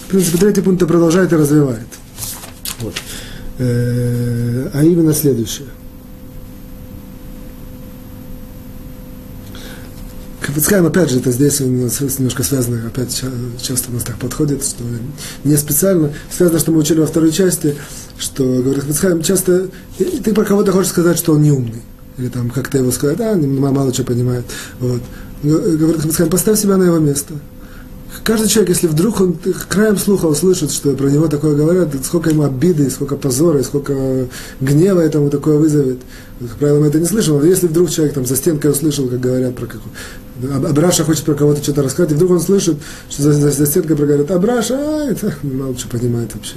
[0.07, 1.87] В принципе, третий пункт продолжает и развивает.
[2.81, 2.95] Вот.
[3.59, 5.69] Э, а именно следующее.
[10.49, 13.23] Хафицхайм, опять же, это здесь немножко связано, опять
[13.61, 14.83] часто у нас так подходит, что
[15.45, 16.11] не специально.
[16.35, 17.77] Связано, что мы учили во второй части,
[18.17, 19.69] что, говорит Хафицхайм, часто
[19.99, 21.83] ты про кого-то хочешь сказать, что он не умный.
[22.17, 24.47] Или там как-то его сказать, а, мало что понимает.
[24.81, 25.03] Вот.
[25.43, 27.35] Говорит Хафицхайм, поставь себя на его место.
[28.29, 29.39] Каждый человек, если вдруг он
[29.71, 34.27] краем слуха услышит, что про него такое говорят, сколько ему обиды, сколько позора, сколько
[34.61, 36.01] гнева этому такое вызовет.
[36.39, 39.19] Как правило, мы это не слышим, но если вдруг человек там за стенкой услышал, как
[39.19, 39.95] говорят про какую
[40.69, 42.77] Абраша хочет про кого-то что-то рассказать, и вдруг он слышит,
[43.09, 46.57] что за, за, за стенкой проговорят, Абраша, а, это мало что понимает вообще.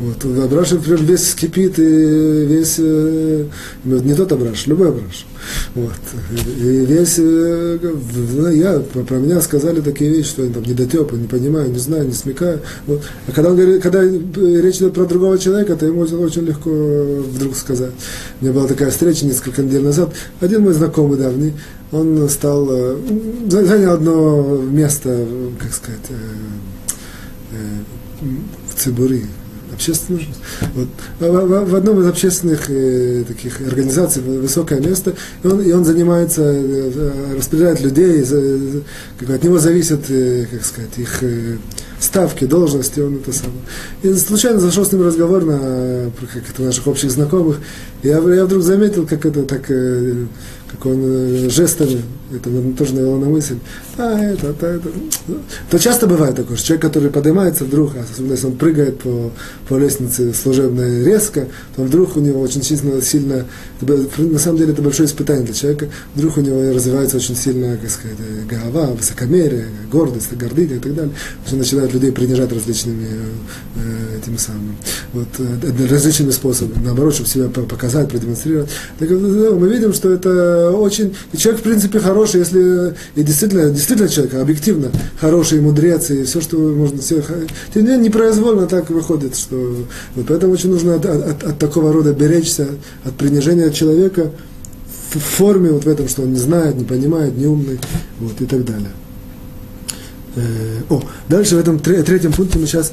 [0.00, 0.24] Вот.
[0.24, 3.44] Абраша прям весь скипит, и весь, э,
[3.84, 5.24] ну, не тот Абраш, любой Абраш.
[5.76, 5.92] Вот.
[6.58, 11.28] И весь, э, ну, я, про меня сказали такие вещи, что я там недотепа, не
[11.28, 12.60] понимаю, не знаю, не смекаю.
[12.88, 13.02] Вот.
[13.28, 16.70] А когда, он говорит, когда речь идет про другого человека, то ему очень, очень легко
[16.70, 17.92] вдруг сказать.
[18.40, 20.12] У меня была такая встреча несколько недель назад.
[20.40, 21.52] Один мой знакомый давний,
[21.92, 22.96] он стал, э,
[23.48, 25.24] занял одно место,
[25.60, 26.00] как сказать,
[28.20, 29.26] в Цибури,
[29.74, 30.22] общественных,
[30.74, 30.88] вот,
[31.20, 36.42] в, в одном из общественных э, таких организаций, высокое место, и он, и он занимается,
[36.42, 38.82] э, распределяет людей, за,
[39.18, 41.56] как, от него зависят, э, как сказать, их э,
[42.00, 43.60] ставки, должности, он это самое.
[44.02, 47.58] И случайно зашел с ним разговор на как это, наших общих знакомых,
[48.02, 50.26] и я, я вдруг заметил, как это так, э,
[50.70, 52.02] как он э, жестами
[52.32, 53.58] это тоже навело на мысль,
[53.98, 54.88] а это, это, это.
[55.70, 59.30] То часто бывает такое, что человек, который поднимается вдруг, а особенно если он прыгает по,
[59.68, 63.44] по лестнице служебной резко, то вдруг у него очень сильно, сильно,
[63.80, 67.90] на самом деле это большое испытание для человека, вдруг у него развивается очень сильно, как
[67.90, 68.16] сказать,
[68.48, 71.14] голова, высокомерие, гордость, гордыня и так далее.
[71.52, 73.08] Он начинает людей принижать различными
[73.76, 74.76] э, этими самыми,
[75.12, 78.70] вот, э, различными способами, наоборот, чтобы себя показать, продемонстрировать.
[78.98, 84.08] Так, мы видим, что это очень, и человек, в принципе, хороший, если и действительно, действительно
[84.08, 87.22] человек объективно хороший, мудрец, и все, что можно все,
[87.74, 89.76] не менее, непроизвольно так выходит, что
[90.14, 92.68] вот поэтому очень нужно от, от, от такого рода беречься,
[93.04, 94.30] от принижения человека
[95.12, 97.78] в форме вот в этом, что он не знает, не понимает, не умный,
[98.20, 98.90] вот, и так далее.
[100.36, 100.42] Э,
[100.88, 102.92] о, дальше в этом третьем пункте мы сейчас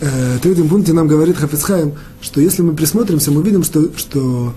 [0.00, 4.54] э, третьем пункте нам говорит Хафицхайм, что если мы присмотримся, мы видим, что, что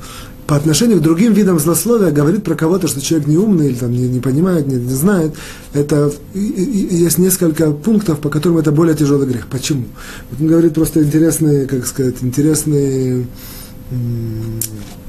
[0.48, 4.08] по отношению к другим видам злословия говорит про кого-то, что человек неумный или там, не,
[4.08, 5.36] не понимает, не, не знает,
[5.74, 9.48] это и, и, есть несколько пунктов, по которым это более тяжелый грех.
[9.48, 9.86] Почему?
[10.32, 13.28] Вот он говорит просто интересные, как сказать, интересные,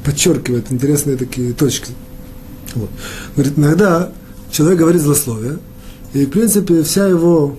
[0.04, 1.92] подчеркивает интересные такие точки.
[2.74, 2.90] Вот.
[3.36, 4.10] Говорит, иногда
[4.50, 5.58] человек говорит злословие,
[6.14, 7.56] и, в принципе, вся его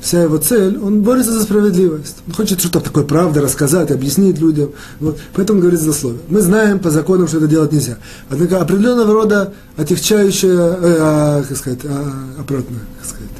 [0.00, 2.16] вся его цель, он борется за справедливость.
[2.26, 4.70] Он хочет что-то такое правда рассказать, объяснить людям.
[4.98, 5.18] Вот.
[5.34, 6.20] Поэтому говорит злословие.
[6.28, 7.98] Мы знаем по законам, что это делать нельзя.
[8.28, 13.30] Однако определенного рода отягчающая, э, а, как сказать, а, обратно, как сказать,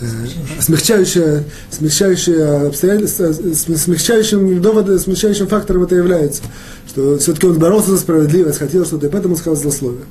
[0.00, 6.42] э, смягчающая, смягчающая обстоятельства, смягчающим доводом, смягчающим фактором это является.
[6.88, 10.04] Что все-таки он боролся за справедливость, хотел что-то, и поэтому сказал злословие.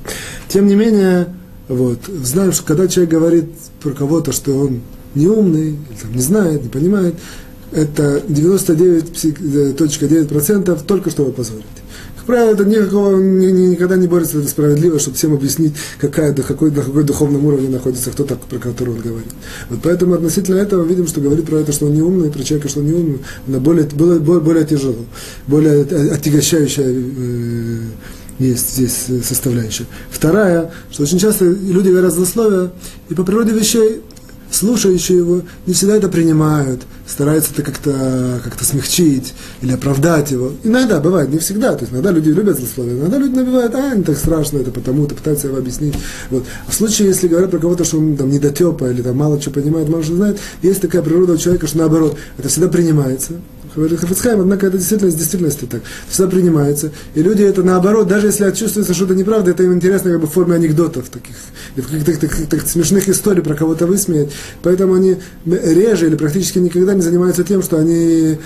[0.48, 1.26] Тем не менее,
[1.68, 3.44] вот, знаем, что когда человек говорит
[3.82, 4.80] про кого-то, что он
[5.14, 7.14] неумный, там, не знает, не понимает,
[7.72, 11.64] это 99.9% только чтобы позорить.
[12.16, 16.32] Как правило, это никакого, ни, ни, никогда не борется за справедливость, чтобы всем объяснить, какая,
[16.32, 19.30] до какой, на какой духовном уровне находится кто так, про которого он говорит.
[19.70, 22.80] Вот поэтому относительно этого видим, что говорит про это, что он неумный, про человека, что
[22.80, 25.06] он неумный, она более, более, более тяжело,
[25.46, 27.78] более отягощающая э,
[28.38, 29.86] есть здесь составляющая.
[30.10, 32.70] Вторая, что очень часто люди говорят злословия,
[33.08, 34.02] и по природе вещей
[34.50, 40.52] слушающие его не всегда это принимают, стараются это как-то как смягчить или оправдать его.
[40.64, 41.72] Иногда бывает, не всегда.
[41.74, 45.14] То есть иногда люди любят злословие, иногда люди набивают, а, не так страшно, это потому-то,
[45.14, 45.94] пытаются его объяснить.
[46.30, 46.44] Вот.
[46.66, 49.50] А в случае, если говорят про кого-то, что он там недотепа или там мало что
[49.50, 53.34] понимает, мало что знает, есть такая природа у человека, что наоборот, это всегда принимается.
[53.74, 55.82] Говорит Хафицхайм, однако это действительно с действительности так.
[56.08, 56.90] Всегда принимается.
[57.14, 60.30] И люди это наоборот, даже если чувствуется что-то неправда, это им интересно как бы в
[60.30, 61.36] форме анекдотов таких,
[61.76, 64.30] и в каких-то так, так, смешных историй про кого-то высмеять.
[64.62, 65.16] Поэтому они
[65.46, 68.38] реже или практически никогда не занимаются тем, что они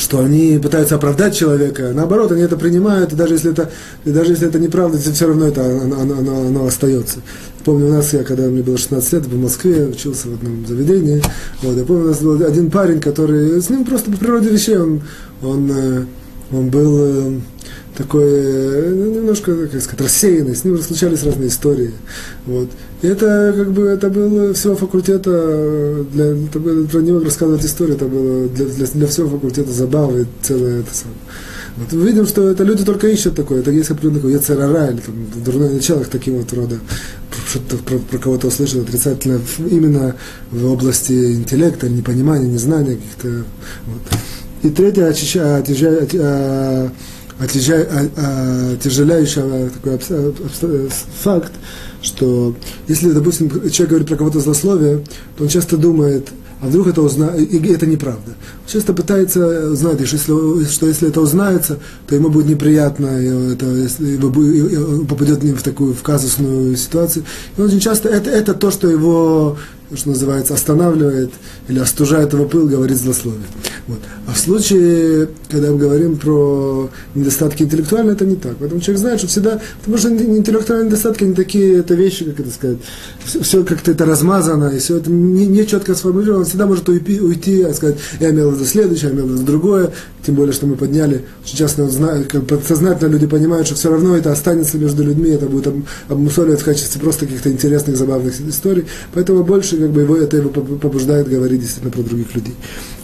[0.00, 1.92] что они пытаются оправдать человека.
[1.94, 3.70] Наоборот, они это принимают, и даже если это,
[4.06, 7.18] и даже если это неправда, все равно это оно, оно, оно, остается.
[7.64, 11.22] Помню, у нас, я когда мне было 16 лет, в Москве, учился в одном заведении,
[11.62, 14.78] вот, я помню, у нас был один парень, который, с ним просто по природе вещей,
[14.78, 15.02] он,
[15.42, 16.04] он, э,
[16.50, 17.40] он был э,
[18.00, 21.92] такой, э, ну, немножко, как сказать, рассеянный, с ним случались разные истории,
[22.46, 22.70] вот.
[23.02, 27.96] И это, как бы, это было всего факультета, для, это было, про него рассказывать историю,
[27.96, 31.18] это было для, для, для всего факультета забавы, целое это самое.
[31.76, 35.00] Вот мы видим, что это люди только ищут такое, это есть определенный такой яцерара, или
[35.00, 36.78] там, дурное начало таким вот рода,
[37.48, 39.40] что-то про, про кого-то услышал отрицательно
[39.70, 40.16] именно
[40.50, 43.44] в области интеллекта, непонимания, незнания каких-то.
[43.86, 44.18] Вот.
[44.62, 45.60] И третье, отъезжая,
[47.40, 49.98] отяжеляющий такой
[51.22, 51.52] факт,
[52.02, 52.54] что
[52.88, 55.04] если, допустим, человек говорит про кого-то злословие,
[55.36, 56.28] то он часто думает,
[56.62, 58.32] а вдруг это узнает, и это неправда.
[58.66, 64.18] Часто пытается узнать, что что если это узнается, то ему будет неприятно, и это, если
[65.08, 67.24] попадет в такую в казусную ситуацию.
[67.56, 69.56] И очень часто это, это то, что его
[69.94, 71.30] что называется, останавливает
[71.68, 73.46] или остужает его пыл, говорит злословие.
[73.86, 73.98] Вот.
[74.26, 78.56] А в случае, когда мы говорим про недостатки интеллектуальные, это не так.
[78.60, 82.50] Поэтому человек знает, что всегда, потому что интеллектуальные недостатки не такие, это вещи, как это
[82.50, 82.78] сказать,
[83.24, 86.88] все, все как-то это размазано, и все это не, не четко сформулировано, он всегда может
[86.88, 89.90] уйти, уйти и сказать, я имел в виду следующее, я имел в виду другое,
[90.24, 91.88] тем более, что мы подняли, очень часто
[92.28, 95.74] как подсознательно люди понимают, что все равно это останется между людьми, это будет
[96.08, 98.84] обмусоливать в качестве просто каких-то интересных, забавных историй,
[99.14, 102.54] поэтому больше как бы его, это его побуждает говорить действительно про других людей.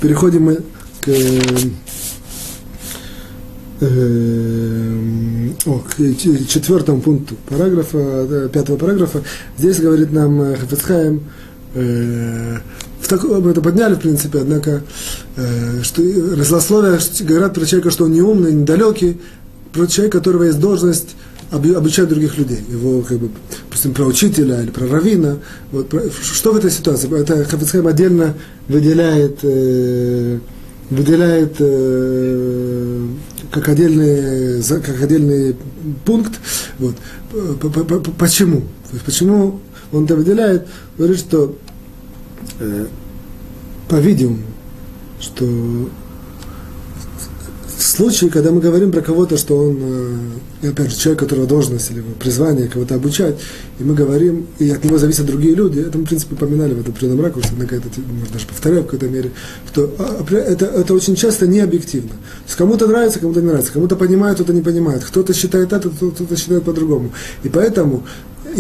[0.00, 0.56] Переходим мы
[1.00, 1.08] к,
[3.80, 3.86] э,
[5.64, 5.96] о, к
[6.48, 9.22] четвертому пункту параграфа, пятого параграфа.
[9.58, 11.22] Здесь говорит нам э, Хафицхайм,
[11.74, 12.58] э,
[13.00, 14.82] в это подняли, в принципе, однако,
[15.36, 16.02] э, что
[16.36, 19.20] разлословия говорят про человека, что он не умный, недалекий,
[19.72, 21.16] про человека, у которого есть должность
[21.50, 22.60] обучать других людей.
[22.68, 23.30] Его, как бы,
[23.64, 25.38] допустим, про учителя или про равина.
[25.72, 27.20] Вот, что в этой ситуации?
[27.20, 28.34] Это Хафицхайм отдельно
[28.68, 30.38] выделяет, э,
[30.90, 33.06] выделяет э,
[33.50, 35.56] как, отдельный, как отдельный
[36.04, 36.32] пункт.
[36.78, 36.96] Вот.
[38.18, 38.64] Почему?
[39.04, 39.60] Почему
[39.92, 40.66] он это выделяет?
[40.98, 41.56] Говорит, что,
[42.60, 42.86] э,
[43.88, 44.42] по-видимому,
[45.20, 45.88] что
[47.82, 49.78] случае, когда мы говорим про кого-то, что он,
[50.62, 53.36] э, опять же, человек, которого должность или призвание кого-то обучать,
[53.78, 56.80] и мы говорим, и от него зависят другие люди, это мы, в принципе, поминали в
[56.80, 59.30] этом определенном ракурсе, однако это, может, даже повторяю в какой-то мере,
[59.70, 62.10] что а, это, это очень часто не объективно.
[62.10, 65.90] То есть кому-то нравится, кому-то не нравится, кому-то понимает, кто-то не понимает, кто-то считает это,
[65.90, 67.12] кто-то считает по-другому.
[67.42, 68.04] И поэтому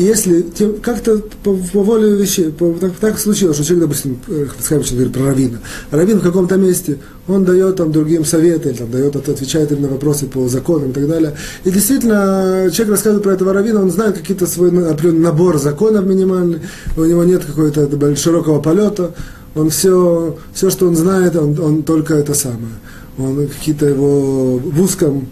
[0.02, 4.46] если тем- как-то по, по воле вещей, по- так, так случилось, что человек, допустим, э,
[4.46, 5.58] Хабицхайм говорит про равина.
[5.90, 9.88] Равин в каком-то месте, он дает там другим советы, или там дает, отвечает им на
[9.88, 11.34] вопросы по законам и так далее.
[11.64, 16.04] И действительно, человек рассказывает про этого равина, он знает какие-то свой на- определенный набор законов
[16.04, 16.60] минимальный,
[16.96, 19.14] у него нет какого-то широкого полета,
[19.54, 22.74] он все, все, что он знает, он, он только это самое.
[23.18, 25.28] Он какие-то его в узком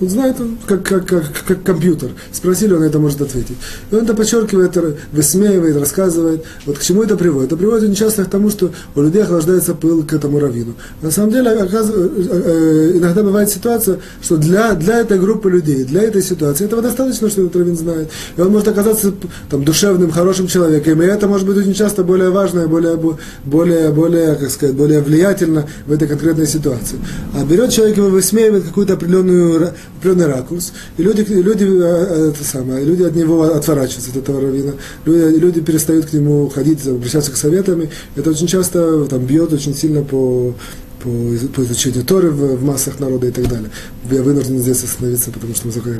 [0.00, 0.36] он знает,
[0.66, 2.10] как, как, как, как компьютер.
[2.32, 3.56] Спросили, он это может ответить.
[3.90, 4.76] И он это подчеркивает,
[5.12, 6.44] высмеивает, рассказывает.
[6.66, 7.48] Вот к чему это приводит?
[7.48, 10.74] Это приводит очень часто к тому, что у людей охлаждается пыл к этому раввину.
[11.02, 15.84] На самом деле, оказыв- э, э, иногда бывает ситуация, что для, для этой группы людей,
[15.84, 18.10] для этой ситуации, этого достаточно, что этот раввин знает.
[18.36, 19.12] И он может оказаться
[19.50, 21.02] там, душевным, хорошим человеком.
[21.02, 22.98] И это может быть очень часто более важно, и более,
[23.44, 26.98] более, более, как сказать, более влиятельно в этой конкретной ситуации.
[27.34, 32.84] А берет человек и высмеивает какую-то определенную определенный ракурс, и люди, люди, э, это самое,
[32.84, 34.74] люди от него отворачиваются, от этого раввина.
[35.04, 37.90] Люди, люди перестают к нему ходить, обращаться к советами.
[38.16, 40.54] Это очень часто там, бьет очень сильно по,
[41.02, 41.08] по,
[41.54, 43.70] по изучению Торы в, в массах народа и так далее.
[44.10, 45.98] Я вынужден здесь остановиться, потому что мы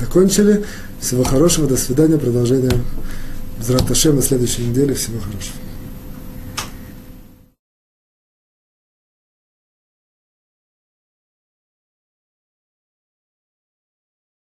[0.00, 0.64] закончили.
[1.00, 2.72] Всего хорошего, до свидания, продолжение
[3.60, 4.94] Зраташем на следующей неделе.
[4.94, 5.65] Всего хорошего.